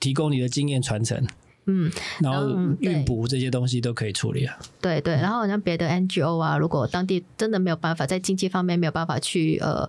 [0.00, 1.26] 提供你的经验传承，
[1.70, 2.48] 嗯，然后
[2.80, 4.58] 运补这些东西都可以处理啊。
[4.80, 9.86] 对对，然后像别的 NGO 啊，如果当地真的没有办法在经济方面没有办法去呃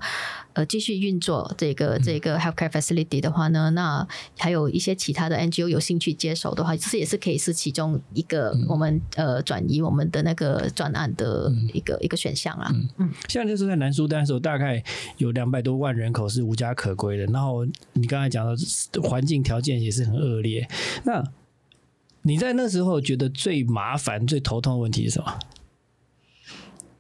[0.53, 4.05] 呃继续运作这个这个 healthcare facility 的话呢，那
[4.37, 12.69] 还有一些其他的 NGO 有兴趣接手的话，其实也是可以是其中一个我们呃转移我们的那个专案的一个一个选项啊。
[12.97, 14.83] 嗯，现在就是在南苏丹的时候，大概
[15.17, 20.67] 有两百多万人口是无家可归的，然后你刚才讲的环境条件也是很恶劣，
[21.05, 21.23] 那。
[22.29, 25.39] 你在那时候觉得最麻烦、最头痛的问题是什么？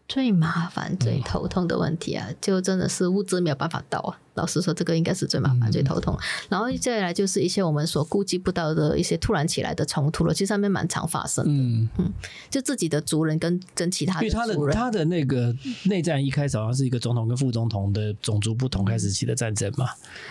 [0.07, 4.17] 最麻烦、最头痛的问题啊，就真的是物资没有办法到啊。
[4.33, 6.17] 老实说，这个应该是最麻烦、最头痛。
[6.49, 11.51] 然后再来就是一些我们所估计不到的一些突然起来的冲突了，其实上面蛮常发生的。
[11.51, 12.11] 嗯嗯，
[12.49, 19.89] 就自己的族人跟跟其他的族人，他的那个内战一开始好像是一个总统跟副总统的种族不同开始起的战争嘛。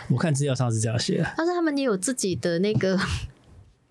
[0.09, 2.99] 我看资料上是这样写，但是他们也有自己的那个。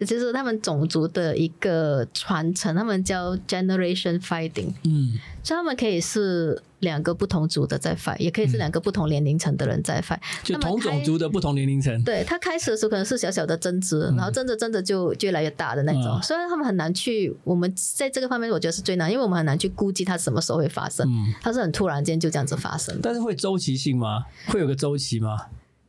[0.06, 4.72] 就是他们种族的一个传承，他们叫 generation fighting。
[4.84, 10.20] 嗯，所以他们可以是两个不同族的在 fight，也可以是两个不同年龄层的人在 fight。
[10.44, 12.04] 就同种族的不同年龄层。
[12.04, 16.22] 对他开始的时候可能是小小的争执，然后争着争着就越来越大的那种。
[16.22, 21.08] 虽然他们很难去，我们在这个方面我觉得是最难，因为我们很难去估计它什么时候会发生。
[21.10, 22.96] 嗯，它是很突然间就这样子发生。
[23.02, 24.26] 但是会周期性吗？
[24.46, 25.38] 会有个周期吗？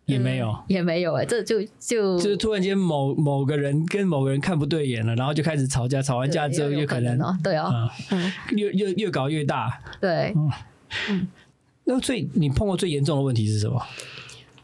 [0.08, 7.90] 也没有，也没有哎，这就就就是突然间某某个人跟某个人看不对眼了，然后就开始吵架，吵完架之后又可能对啊，
[8.50, 10.34] 越越越搞越大，对，
[11.10, 11.28] 嗯，
[11.84, 13.80] 那最你碰过最严重的问题是什么？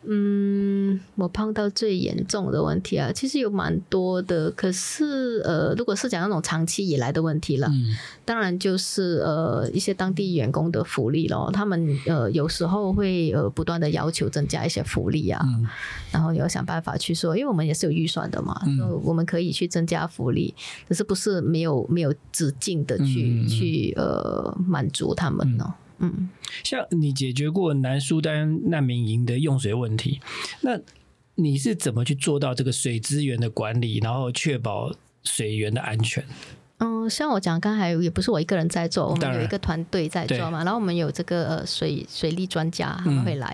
[0.06, 4.50] 嗯，我碰到最严重的问题啊，其实有蛮多的。
[4.50, 7.70] 可是呃，如果是讲那种长期以来的问题了，
[8.24, 11.50] 当然就是呃一些当地员工的福利咯。
[11.52, 15.44] 他们呃有时候会呃不断的要求增加一些福利啊，
[16.10, 18.60] 然后要想办法去说，因为我们也是有预算的嘛，
[19.02, 20.54] 我们可以去增加福利，
[20.88, 25.74] 可是不是没有没有止境的去去呃满足他们呢？
[25.98, 26.28] 嗯，
[26.62, 30.20] 像你解决过南苏丹难民营的用水问题，
[30.62, 30.78] 那
[31.36, 36.24] 你是怎么去做到这个水资源的管理，然后确保水源的安全？
[36.78, 40.64] 嗯，像我讲，刚才也不是我一个人在做，我们有一个团队在做嘛。
[40.64, 43.48] 然后我们有这个呃水水利专家他们会来，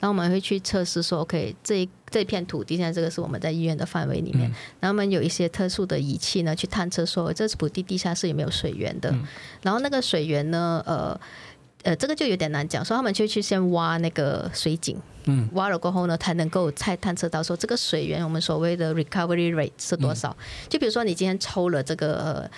[0.00, 4.50] 然后我们会去测试说，OK，这这片土地现在这个是我们在医院的范围里面，
[4.80, 9.14] 然后我们有一些特殊的仪器呢，去探测说这土地地下室有没有水源的，
[9.62, 11.18] 然后那个水源呢，呃。
[11.82, 20.36] 呃，这个就有点难讲，所以他们就去先挖那个水井，嗯，挖了过后呢，才能够才探测到说这个水源，我们所谓的 recovery rate 是多少。
[20.68, 22.48] 就比如说你今天抽了这个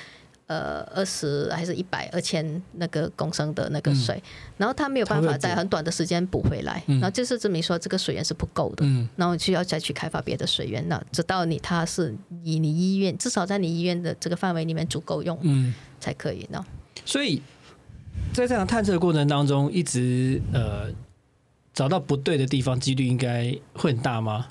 [0.47, 4.23] 呃二十还是一百二千那个公升的那个水，
[4.59, 8.85] 然后它没有办法在很短的时间补回来，然后就是证明说这个水源是不够的，
[9.17, 16.63] 然后需要再去开发别的水源，那直到你它是以你医院至少在你医院的这个范围里面足够用，嗯，才可以呢。
[17.07, 17.41] 所以。
[18.33, 20.91] 在这样探测的过程当中，一直呃
[21.73, 24.49] 找到不对的地方，几率应该会很大吗？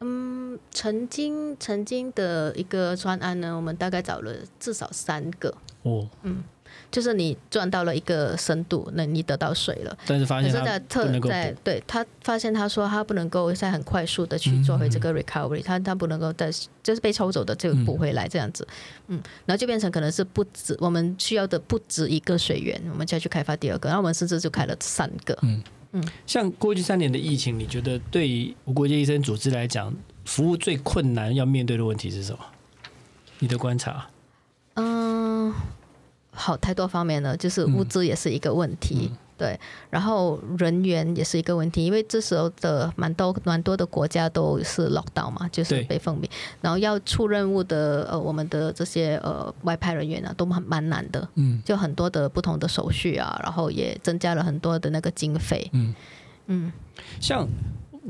[0.00, 5.54] 嗯，曾经曾经的一个专案呢，我们大概找了至少三个。
[5.82, 6.42] 哦，嗯。
[6.90, 9.98] 就是你赚到了一个深度，那你得到水了。
[10.06, 16.50] 但是发现他特在对他发现他说他不能够再很快速的去做回这个 recovery，他他不能够再
[16.82, 18.66] 就是被抽走的就补回来这样子，
[19.08, 25.38] 嗯，然后就变成可能是不止我们需要的不止一个水源，我们就要去开发第二个，然后我们甚至就开了三个。
[25.42, 25.62] 嗯
[25.92, 29.94] 嗯，像过去三年的疫情，你觉得对于无国界医生组织来讲，
[30.26, 32.38] 服务最困难要面对的问题是什么？
[33.38, 34.06] 你的观察？
[34.74, 35.54] 嗯。
[36.38, 39.58] 好，太多方面了，就是物资也是一个问题，对，
[39.90, 55.94] 然后人员也是一个问题，因为这时候的蛮多蛮多的国家都是老道嘛，就是被封闭，然后要出任务的呃，我们的这些呃外派人员呢，都蛮蛮难的，嗯，就很多的不同的手续啊，然后也增加了很多的那个经费，嗯。
[56.50, 56.72] 嗯，
[57.20, 57.46] 像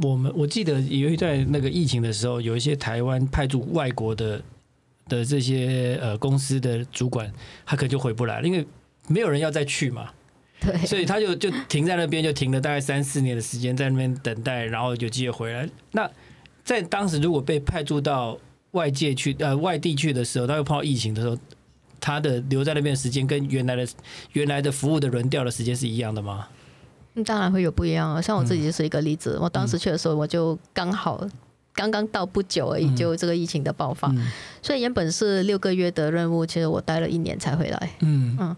[0.02, 4.40] 我们我记得有一在那个疫情的时候，有一些台湾派驻外国的。
[5.08, 7.32] 的这些呃公司的主管，
[7.66, 8.66] 他可能就回不来了，因为
[9.08, 10.10] 没有人要再去嘛。
[10.60, 15.68] 对，所以他就就停在那边，就停了大概三四年的时间，在那边等待，然后有机会回来。
[15.92, 16.10] 那
[16.64, 18.36] 在当时如果被派驻到
[18.72, 21.38] 外界去呃外地去的时候，他又碰到疫情的时候，
[22.00, 23.86] 他的留在那边的时间跟原来的
[24.32, 26.48] 原来的服务的轮调的时间是一样的吗？
[27.24, 28.20] 当然会有不一样啊。
[28.20, 31.24] 像我自己就是一个例子，我当时去的时候，我就刚好。
[31.78, 34.12] 刚刚到不久而已，就这个疫情的爆发，
[34.60, 37.90] 所以原本是六个月的任务，其实我待了一年才回来。
[38.00, 38.36] 嗯。
[38.40, 38.56] 嗯，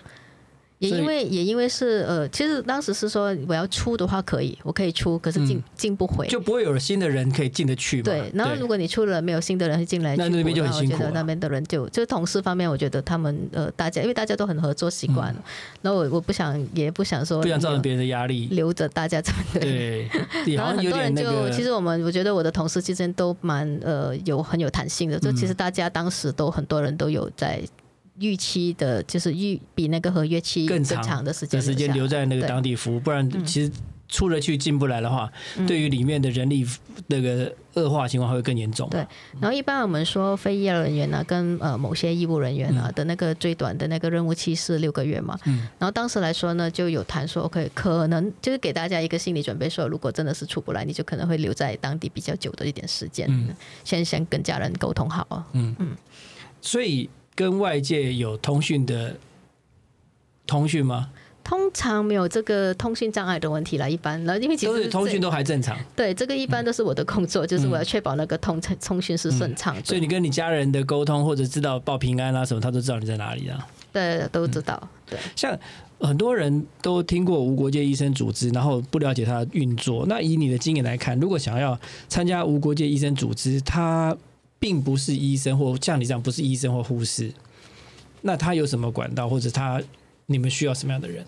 [0.81, 8.05] 也因为也因为是呃，其实当时是说我要出的话可以，我可以出，可是进进不回，就不会有新的人可以进得去嘛。
[8.05, 11.05] 对，然后如果你出了没有新的人进来，那那边就很辛苦。
[11.12, 15.45] 那边的人就就同事方面，我觉得他们呃大家因为大家都很合作习惯了，
[15.83, 20.09] 然后我我不想也不想说不想造成别人的压力，留着大家这么对。
[20.57, 27.61] 然后很多人就其实我们我觉得我的同事之间都蛮呃有很有弹性的，就其实大家当时都很多人都有在。
[28.21, 33.73] 预期的就是预比那个合约期更长的时间，时间留在那个当地服务，不然其实
[34.09, 35.31] 出了去进不来的话，
[35.66, 36.66] 对于里面的人力
[37.07, 38.89] 那个恶化情况会更严重。
[38.91, 39.07] 对，
[39.41, 53.55] 然后一般我们说非医疗人员呢，跟呃某些医务人员啊的那个最短的那个任务期是六个月嘛，嗯，然后当时来说呢，就有谈说，OK，可能就是给大家一个心理准备，说如果真的是出不来，你就可能会留在当地比较久的一点时间，嗯。
[53.85, 55.75] 先先跟家人沟通好啊，嗯。
[55.79, 55.97] 嗯，
[56.61, 57.09] 所以。
[57.41, 59.16] 跟外界有通讯的
[60.47, 61.09] 通讯吗？
[61.43, 63.88] 通常没有这个通讯障碍的问题啦。
[63.88, 65.74] 一般，然后因为其实通讯都还正常。
[65.97, 69.74] 对，这个一般都是我的工作，就是我要确保那个通通讯是顺畅。
[69.82, 73.66] 所以你跟你家人的沟通，或者知道报平安啊什么，他都知道你在哪里啊？
[73.91, 74.78] 对，都知道。
[75.09, 75.59] 对，像
[75.99, 80.05] 很多人都听过无国界医生组织，然后不了解它的运作。
[80.07, 84.14] 那以你的经验来看，如果想要参加无国界医生组织，他
[84.61, 87.33] 并不是医生，或像你这样不是医生或护士，
[88.21, 89.83] 那他有什么管道，或者他
[90.27, 91.25] 你们需要什么样的人？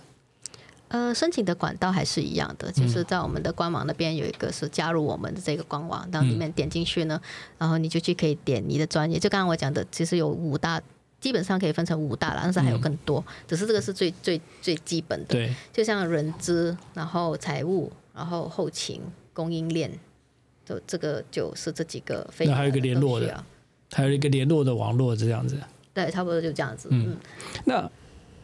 [0.89, 7.19] 呃，申请的管道还是一样的，就是在我们的官网那边有一个是加入我们的这个官网，然后里面点进去呢，
[7.57, 9.19] 然后你就去可以点你的专业。
[9.19, 10.79] 就刚刚我讲的，其实有五大，
[11.19, 15.29] 基本上可以分成五大了，但是还有更多，只是这个是最最最基本的。
[15.29, 19.01] 对，就像人资，然后财务，然后后勤，
[19.33, 19.99] 供应链。
[20.65, 23.45] 就这个就是这几个，那还有一个联络的，
[23.93, 25.57] 还有一个联络的网络这样子。
[25.95, 26.89] 对，差不多就这样子。
[26.91, 27.17] 嗯，
[27.65, 27.91] 那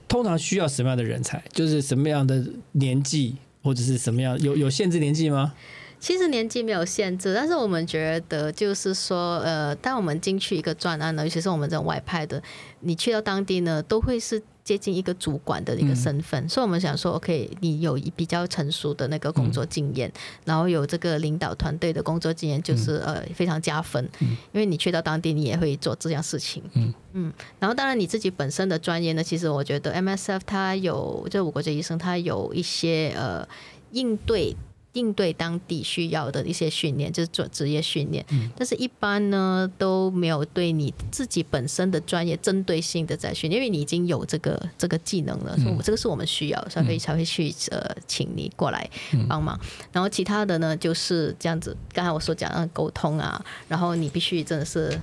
[0.07, 1.43] 通常需要什么样的人才？
[1.53, 5.55] 就是什么样的年纪，或者是什么样有有限制年纪吗？
[6.01, 12.43] 其实年纪没有限制，但是我们觉得就是说，呃，当我们进去一个专案呢，尤其是我们这种外派的，
[12.81, 14.43] 你去到当地呢，都会是。
[14.69, 20.13] 接近一个主管的一个身份，所以我们想说，OK，你有比较成熟的那个工作经验，
[20.45, 26.63] 然后有这个领导团队的工作经验，就是呃非常加分，因为你去到当地，你也会做这样事情。
[26.75, 33.49] 嗯嗯，然后当然你自己本身的专业呢，其实我觉得 MSF 它有这五国籍医生，他有一些呃
[33.93, 34.55] 应对。
[34.99, 38.25] 应对当地需要的一些训练，就是做职业训练。
[38.31, 48.91] 嗯，但是一般呢都没有对你自己本身的专业针对性的在训练，因为你已经有这个这个技能了，说这个是我们需要，所以才会去呃请你过来
[49.29, 49.57] 帮忙。
[49.93, 54.99] 然后其他的呢就是这样子，刚才我所讲的沟通啊，然后你必须真的是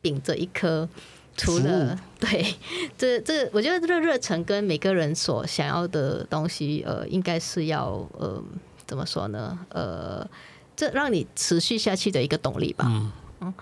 [0.00, 0.88] 秉着一颗
[1.36, 2.54] 除了对
[2.96, 8.40] 这这，我觉得这个热忱跟每个人所想要的东西，呃，应该是要呃。
[8.86, 9.58] 怎么说呢？
[9.70, 10.28] 呃，
[10.76, 12.86] 这让你持续下去的一个动力吧。
[12.88, 13.12] 嗯。
[13.40, 13.54] 嗯，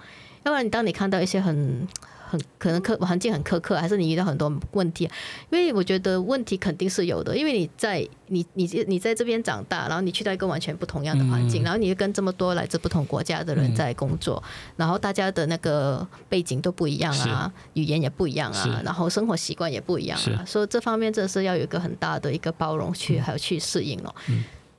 [0.45, 1.87] 要不然你当你看到一些很
[2.29, 5.05] 很可能苛环境很苛刻，还是你遇到很多问题，
[5.51, 7.37] 因为我觉得问题肯定是有的。
[7.37, 14.43] 因为你在你你你在这边长大，然后你去到一个完全不同样的环境，然后你跟这么多来自不同国家的人在工作，
[14.77, 24.14] 然后大家的那个背景都不一样啊，语言也不一样啊，然后生活习惯也不一样啊，所以这方面真的是要有一个很大的一个包容去还有去适应哦。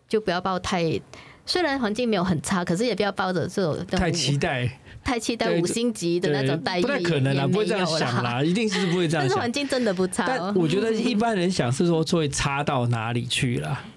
[0.07, 1.01] 就不要抱太，
[1.45, 9.29] 虽然环境没有很差，可是也不要抱着这种太期待、太期待五星级的那种待遇，不太可能啦，不会这样想啦， 一定是不会这样想。
[9.29, 13.81] 但是环境真的不差，但我觉得一般人想是说会差到哪里去了。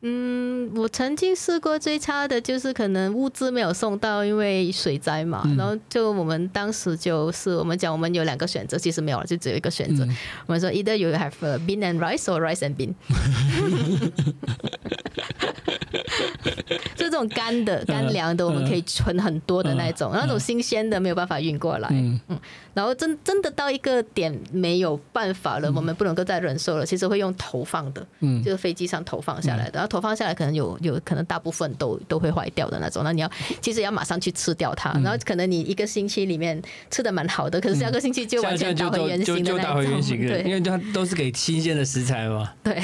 [0.00, 5.42] 嗯，我曾经试过最差的就是可能物资没有送到，因为水灾嘛。
[5.58, 10.06] 然后就我们当时就是我们讲，我们有两个选择，其实没有了，就只有一个选择。
[10.46, 11.32] 我们说，either you have
[11.66, 12.94] bean and rice or rice and bean。
[17.18, 21.88] 就这种干的、干粮的，我们可以存很多的那种，那种新鲜的没有办法运过来。
[21.90, 22.20] 嗯，
[22.74, 36.60] 然后真真的到一个点没有办法了，我们不能够再忍受了，其实会用投放的，嗯，就是飞机上投放下来的，然后投放下来可能有有可能大部分都都会坏掉的那种，那你要其实要马上去吃掉它，然后可能你一个星期里面
[36.90, 42.52] 吃的蛮好的，可是下个星期就完全打回原形的那种，对，因为它都是给新鲜的食材嘛。
[42.62, 42.80] 对，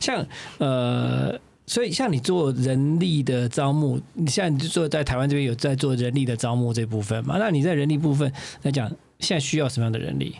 [0.00, 0.26] 像
[0.58, 1.38] 呃。
[1.66, 7.36] 所以，像你做人力的招募，你现在你就做在台湾这边有在做人力的招募这部分嘛？
[7.38, 8.30] 那你在人力部分
[8.62, 10.36] 来讲，现在需要什么样的人力？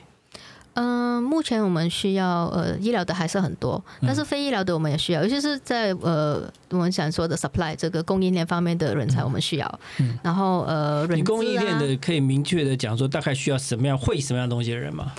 [0.74, 9.80] 嗯，目前我们需要呃医疗的还是很多，但是非医疗的我们也需要，尤其是在呃我们想说的 supply 这个供应链方面的人才，我们需要。
[10.00, 10.18] 嗯。
[10.22, 15.12] 然后呃，你供应链的可以明确的讲说，大概需要什么样会什么样东西的人吗？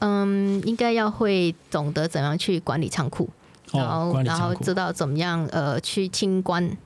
[0.00, 3.28] 嗯，应该要会懂得怎样去管理仓库，
[3.72, 6.76] 然后然后知道怎么样呃去清关。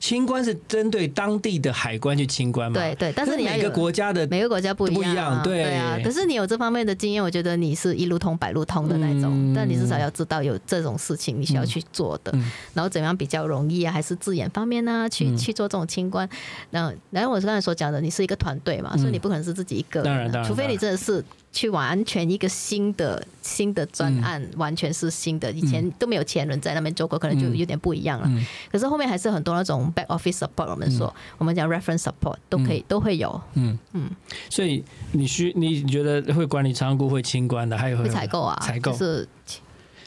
[0.00, 2.78] 清关是针对当地的海关去清关嘛？
[2.78, 5.98] 对对，但是你每个国家的每个国家不一样，对啊。
[6.04, 9.52] 可是你有这方面的经验，我觉得你是一路通百路通的那种。
[9.56, 12.30] 但你至少要知道有这种事情你需要去做的，
[12.74, 13.92] 然后怎样比较容易啊？
[13.92, 15.08] 还是字眼方面呢？
[15.08, 16.28] 去去做这种清关？
[16.70, 21.24] 那然后我刚才所讲的，你是一个团队嘛，所以你不可能是自己一个，当然当然，除非你真的是。
[21.50, 28.28] 去完全一个新的新的专案，完全是新的，以前都没有前人在那边做过，可能就有点不一样了。
[28.70, 33.40] 可是后面还是很多那种 back office support，我们说我们讲 reference support 都可以都会有。
[33.54, 34.10] 嗯嗯，
[34.50, 39.26] 所以你需你觉得会管理仓库会清关的，还有会采购啊，采购是。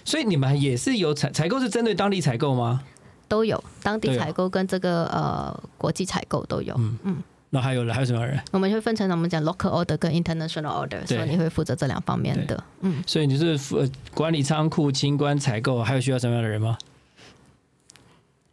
[0.05, 2.83] 所以你们也是有采采购是针对当地采购吗？
[3.27, 6.75] 都有当地采购跟这个呃国际采购都有。
[6.77, 7.23] 嗯嗯。
[7.53, 8.39] 那还有人，还有什么人？
[8.51, 12.63] 我们会分成我们讲 local order 跟 international order，所以你会负责这两方面的。
[12.79, 16.77] 嗯，所以你是负管理仓库、清关、采购，还有需要什么样的人吗？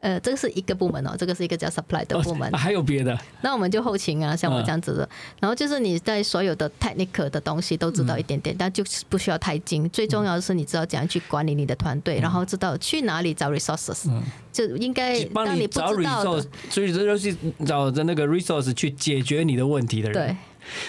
[0.00, 3.18] 呃，这个是一个部门哦，这个是一个叫 supply 的部门，还有别的。
[3.42, 5.08] 那我们就后勤啊，像我这样子的。
[5.40, 9.90] 然后就是你在所有的 technical 的东西都知道一点点，但就是不需要太精。
[9.90, 14.08] 最重要的是你知道怎样去管理你的团队，然后知道去哪里找 resources，
[14.52, 17.36] 就应该帮你找 resource，所以这就是
[17.66, 20.28] 找着那个 resource 去解决你的问题的人。
[20.28, 20.36] 对。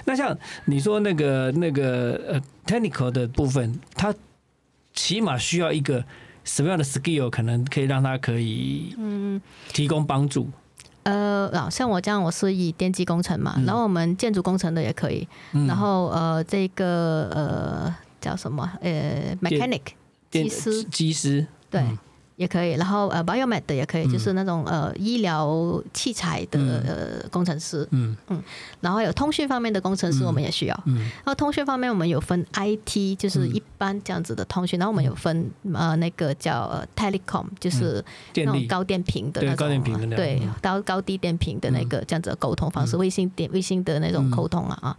[0.06, 4.14] 那像你说那个那个呃 technical 的部分，它
[4.94, 6.06] 起码需要一个。
[6.50, 9.40] 什么样的 skill 可能可以让他可以嗯
[9.72, 10.50] 提供帮助？
[11.04, 15.28] 呃，像我这样，我是以电机工程嘛，然后我们建筑工程的也可以，
[15.68, 19.82] 然后呃，这个呃叫什么呃 mechanic
[20.32, 20.84] 机师。
[20.86, 21.46] 机师。
[21.70, 21.84] 对。
[22.40, 28.16] 也可以，然后呃，biomed 的也可以，就是那种呃医疗器材的呃工程师，嗯。
[28.30, 28.42] 嗯，
[28.80, 38.02] 然后有通讯方面的工程师，我们也需要，嗯，然后通讯方面我们有分 IT，就是一般这样子的通讯，然后我们有分呃那个叫 telecom，就是
[38.36, 44.98] 那种高电平的那种，高电频的对高高低电平的那个这样子的沟通方式，卫星电卫星的那种沟通啊啊。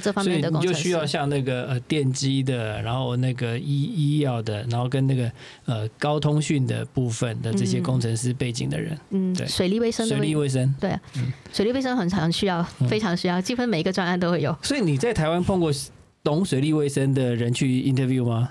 [0.00, 5.30] 这方面的所以你就需要像那个呃电机的，然后那个医医药的，然后跟那个
[5.64, 10.98] 呃高通讯的部分的这些工程师背景的人，嗯，对，水利卫生，水利卫生，对，
[11.52, 14.54] 水利卫生很常需要，非常需要，基本每一个专案都会有。
[14.62, 15.72] 所以你在台湾碰过
[16.22, 18.50] 懂水利卫生的人去 interview 吗？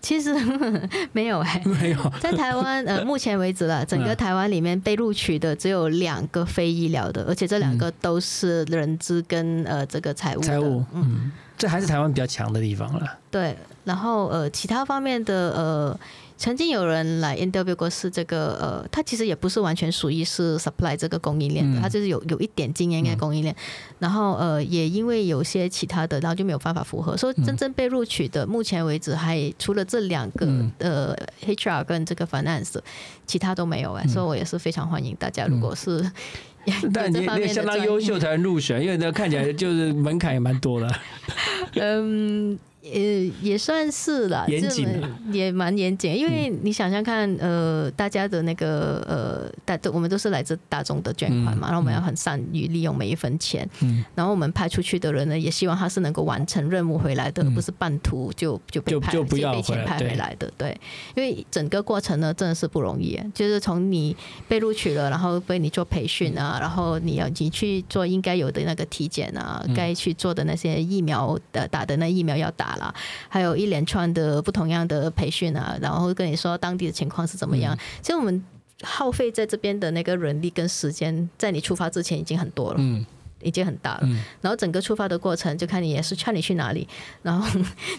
[0.00, 0.34] 其实
[1.12, 10.40] 没有哎，没有 在台湾呃，目前为止了，整个台湾里面被录取的只有两个非医疗的，而且这两个都是人资跟呃这个财务。
[10.40, 13.18] 财务，嗯，这还是台湾比较强的地方了。
[13.30, 16.00] 对，然后呃，其他方面的呃。
[16.38, 23.54] 曾经有人来 interview 过，是这个呃，他其实也不是完全属于是 supply 这个供应链的，他就是有有一点经验跟供应链，
[23.98, 30.46] 然后呃，也因为有些其他的，然后就没有办法符合，所以真正被录取的，目前为止还除了这两个
[30.78, 31.12] 呃
[31.44, 32.78] HR 跟这个 finance，
[33.26, 36.08] 其他都没有哎，所以我也是非常欢迎大家，如果是
[36.94, 40.88] 但你也相当优秀才能入选，因为这看起来就是门槛也蛮多的，
[41.74, 42.56] 嗯。
[42.80, 42.90] 呃，
[43.42, 44.88] 也算是了，严谨，
[45.32, 46.16] 也蛮严谨。
[46.16, 53.68] 因为你想想看，呃，大家的那个呃，大都我们都是来自大众的捐款嘛，然后我们要很善于利用每一分钱。
[53.80, 54.04] 嗯。
[54.14, 60.48] 然后我们派出去的人呢，也希望他是能够完成任务回来的，而不是半途就就被派，就不要被钱派回来的。
[60.56, 60.78] 对。
[61.16, 63.20] 因为整个过程呢，真的是不容易。
[63.34, 64.16] 就是从你
[64.46, 72.67] 被录取了，然后被你做培训啊，然后你要你去做应该有的那个体检啊，该去做的那些疫苗的打的那疫苗要打。
[72.76, 72.94] 啦，
[73.28, 77.76] 还有一连串的不同样的培训啊，然后跟你说当地的情况是怎么样。
[78.00, 78.44] 其实我们
[78.82, 82.76] 耗费在这边的那个人力跟时间，在你出发之前已经很多了。
[82.78, 83.04] 嗯。
[83.42, 84.08] 已经很大了，
[84.40, 86.86] 然后整个出发的过程就看你也是劝你去哪里，
[87.22, 87.46] 然后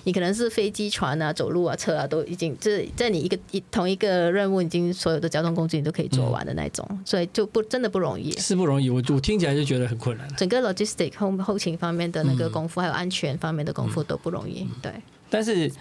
[0.04, 8.90] 你可能是飞机、船啊、走路啊、车啊，都已经这在你一个一同一个任务，已经所有的交通工具你都可以做完的那种，所以就不真的不容易，是不容易。
[8.90, 10.28] 我我听起来就觉得很困难。
[10.36, 14.68] 整个 logistic 后后勤方面的那个功夫，还有安全方面的功夫都不容易。
[14.82, 14.92] 对，
[15.30, 15.72] 但是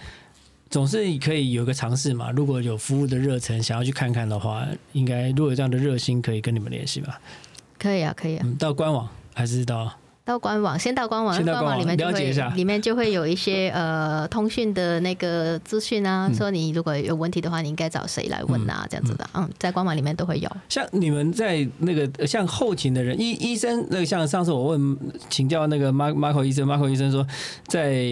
[0.69, 2.31] 总是可以有个尝试嘛。
[2.31, 7.19] 如果有服务的热忱，想要去看看的话，应该如果有这样的热心，可以跟你们联系吧。
[7.77, 8.47] 可以啊，可以啊。
[8.57, 9.09] 到官网。
[9.39, 9.89] 还是到
[10.25, 20.51] 到官网，先到官网，官网里面了解一下里面就会有一些呃通讯的那个资讯啊，说你如果有问题的话，你应该找谁来问啊，这样子的，嗯，在官网里面都会有。
[20.67, 24.97] 像你们在那个像后勤的人医医生，那个像上次我问
[25.29, 27.25] 请教那个马马口医生，马口医生说
[27.65, 28.05] 在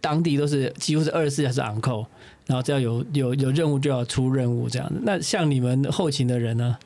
[0.00, 2.06] 当地都是几乎是二十四小时 on call。
[2.46, 5.00] 然后只要有有有任务就要出任务这样子。
[5.02, 6.76] 那像你们后勤的人呢？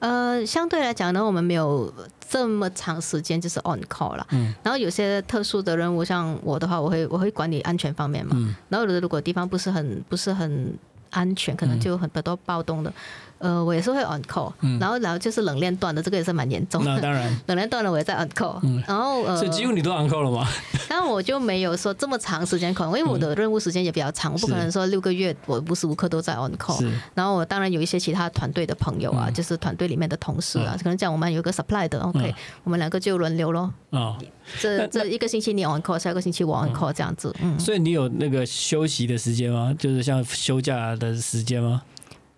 [0.00, 1.92] 呃，相对来讲呢，我们没有
[2.28, 4.26] 这么长时间就是 on call 了。
[4.30, 4.52] 嗯。
[4.62, 8.32] 然后有些特殊的任务，像我的话，我会我会管理安全方面嘛。
[8.36, 8.54] 嗯。
[8.68, 10.76] 然后如果地方不是很不是很
[11.10, 12.92] 安全，可能就很多暴动的。
[13.40, 16.94] 呃，我也是会 on call，然后然后就是冷链断的，这个也是蛮严重的。
[16.94, 18.58] 那当然， 冷链断了，我也在 on call。
[18.62, 20.46] 嗯然后呃，所以几乎你都 on call 了吗？
[20.88, 26.86] 但我就没有说这么长时间，可能因为我的任务时间也比较长，我不可能说六个月我无时无刻都在 on call。
[27.14, 32.34] 然后我当然有一些其他团队的朋友啊，就是团队里面的同事啊，可能讲我们有个 supply 的，OK，
[32.64, 33.72] 我们两个就轮流咯。
[33.90, 34.18] 啊，
[34.60, 37.34] 这这一个星期你 on call，下个星期我 on call 这样子。
[37.40, 37.58] 嗯。
[37.58, 39.74] 所以你有那个休息的时间吗？
[39.78, 41.80] 就是像休假的时间吗？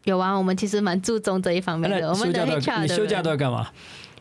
[0.04, 2.08] 有啊，我们其实蛮注重这一方面的。
[2.10, 3.68] 我们的 HR 你休假都要干嘛？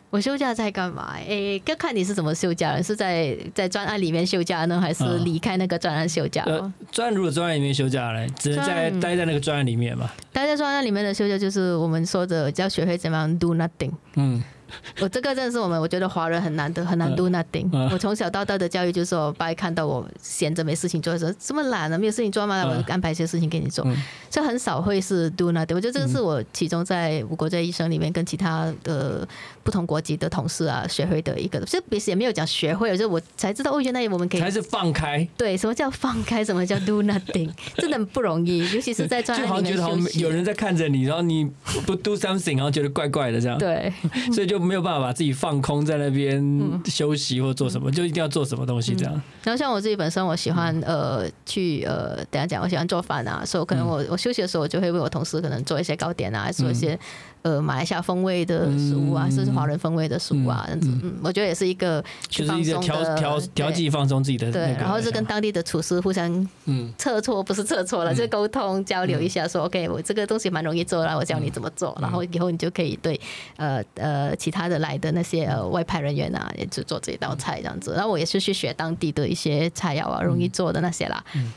[0.10, 1.16] 我休假在干嘛？
[1.26, 6.44] 诶，要看你是怎么休假，是在在专案里面休假呢，还是离开那个专案休假？
[6.92, 10.12] 专案如果专案里面休假嘞，只能在待在那个专案里面嘛？
[10.34, 13.92] 待在专案里面的休假，就是我们说的要学会怎么样 do nothing。
[14.16, 14.44] 嗯。
[15.02, 17.70] 我这个真的是我们，我觉得华人很难得，很难 do nothing。
[17.92, 22.64] 我从小到大的教育就是说，爸看到我闲着没事情做的时候，这么懒啊，没有事情做吗？
[22.66, 23.86] 我安排一些事情给你做，
[24.30, 25.76] 所以很少会是 do nothing。
[25.76, 29.28] 我觉得这个是我其中在五国在医生里面跟其他的
[29.64, 35.28] 不同国籍的同事啊学会的一个，其实彼此也没有讲学会，就我才知道哦，原来我们可以才是放开。
[35.38, 36.44] 对，什么叫放开？
[36.46, 37.50] 什么叫 do nothing？
[37.76, 40.20] 真的不容易，尤其是在专业里面休息。
[40.20, 41.46] 有人在看着你，然后你
[41.86, 43.58] 不 do something，然后觉得怪怪的这样。
[43.58, 43.92] 对，
[44.32, 44.61] 所以就。
[44.62, 46.42] 没有办法把自己放空在那边
[46.86, 49.14] 休息或做什么，就一定要做什么东西这样。
[49.44, 56.98] 然后像我自己本身，我喜欢呃去呃等下讲，我喜欢做饭啊，所以可能我我休息的时候，我就会为我同事可能做一些糕点啊，做一些。
[57.44, 66.32] 呃，马来西亚风味的食物啊，甚至华人风味的食物啊，这样子，嗯，我觉得也是一个就是一个调调调剂放松自己的对，然后是跟当地的厨师互相
[66.66, 66.94] 嗯。
[67.00, 73.20] 测错，不是测错了，就沟通交流一下，说 OK，我这个东西蛮容易做，然后我教你怎么做，然后以后你就可以对
[73.58, 77.94] 呃呃其他的来的那些呃外派人员啊，也只做这一道菜这样子。
[77.96, 81.24] 然后我也是去学当地的一些菜肴啊，容易做的那些啦。
[81.34, 81.52] 嗯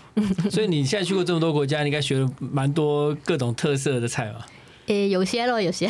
[0.48, 4.46] 所以你现在去过这么多国家，你应该学了蛮多各种特色的菜吧？
[4.86, 5.88] 诶，有些咯，有些。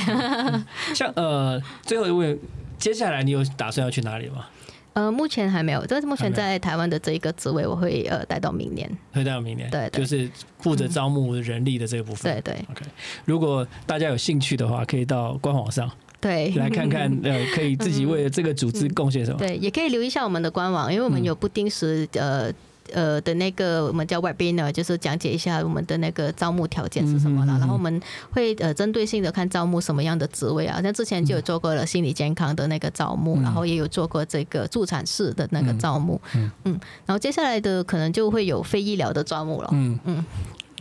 [0.94, 2.38] 像呃，最后一问，
[2.78, 4.46] 接下来你有打算要去哪里吗？
[4.94, 8.88] 呃，目前还没有，但是目前在台湾的这一个职位，我会呃待到明年。
[9.12, 10.30] 会待到明年，对，就是
[10.61, 12.32] 负责招募人力的这个部分。
[12.32, 12.64] 对对。
[12.70, 12.84] OK，
[13.24, 15.90] 如果大家有兴趣的话，可以到官网上
[16.24, 19.38] 对来看看， 呃，可以自己为了这个组织贡献什么。
[19.38, 22.50] 对，也可以留意一下我们的官网，因为我们有不定时呃。
[22.92, 27.58] 呃的那个我们叫 webinar，就是讲解一下我们的那个招募条件是什么了。
[27.58, 28.00] 然后我们
[28.30, 30.82] 会呃针对性的看招募什么样的职位啊。
[30.82, 36.20] 像之前就有做过了心理健康的那个招募，然后也有做过这个助产士的那个招募。
[36.34, 36.78] 嗯嗯。
[37.06, 39.70] 然后接下来的可能就会有非医疗的招募了。
[39.72, 40.24] 嗯嗯。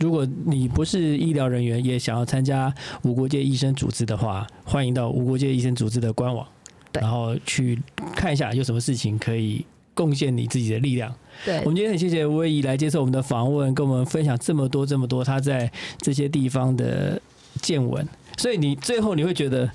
[0.00, 6.46] 如果你不是医疗人员，也想要参加无国界医生组织的话，欢迎到无国界医生组织的官网，
[6.92, 7.80] 然后去
[8.14, 9.64] 看一下有什么事情可以
[9.94, 11.14] 贡献你自己的力量。
[11.44, 17.20] 对，我们今天很谢谢威仪来接受我们的访问，跟我们分享这么多这么多他在这些地方的
[17.62, 18.06] 见闻。
[18.36, 19.70] 所以你最后你会觉得，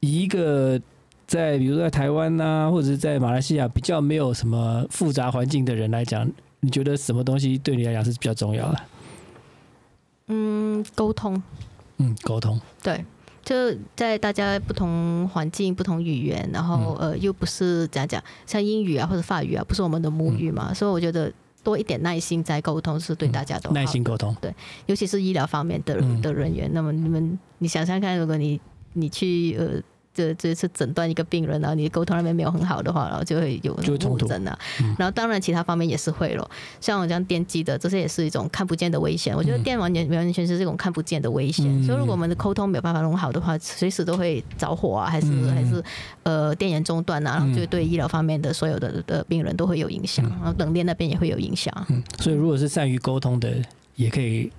[0.00, 0.80] 一个
[1.28, 6.28] 在比如说在台湾呐，或者是在马来西亚比较没有什么复杂环境的人来讲，
[6.58, 8.80] 你觉得什么东西对你来讲是比较重要的？
[10.28, 11.42] 嗯，沟通。
[11.98, 12.60] 嗯，沟通。
[12.82, 13.04] 对。
[13.44, 13.54] 就
[13.94, 24.52] 在大家不同环境、不同语言，然后呃，又不是怎样讲，像英语啊或者法语啊，不是我们的母语嘛，所以我觉得多一点耐心在沟通是对大家都耐心沟通，对，
[24.86, 26.68] 尤其是医疗方面的的人员。
[26.74, 28.60] 那么你们，你想想看，如果你
[28.94, 29.80] 你去呃。
[30.16, 34.58] 这这次诊断一个病人，然后你沟通那边没有很好的话，然后就会有误诊啊。
[34.98, 36.50] 然后当然其他方面也是会咯，
[36.80, 39.36] 像我这样电击的，这些也是一种看不见的危险。
[39.36, 41.66] 我觉得电完全完全是这种看不见的危险。
[41.84, 45.84] 所以如果我们的沟通没有办法弄好的话，随时都会着火啊，还是还是
[46.22, 51.72] 呃电源中断啊，然后就对医疗方面的所有的的病人都会有影响，然后冷链那边也会有影响。
[51.90, 53.52] 嗯，所以如果是善于沟通的，
[53.96, 54.50] 也可以。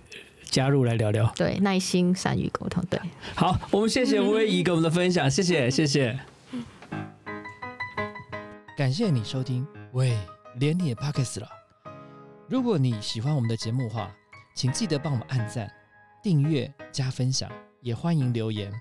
[0.50, 3.00] 加入来聊聊，对，耐心、善于沟通，对。
[3.36, 6.20] 好，我们谢谢威仪给我们的分享，谢谢，谢谢。
[8.76, 10.18] 感谢你收听，喂，
[10.56, 11.48] 连你也 pockets 了。
[12.48, 14.12] 如果你喜欢我们的节目的话，
[14.56, 15.72] 请记得帮我们按赞、
[16.24, 18.72] 订阅、加分享，也欢迎留言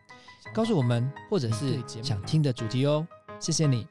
[0.52, 3.06] 告诉我们或者是想听的主题哦。
[3.40, 3.86] 谢谢你。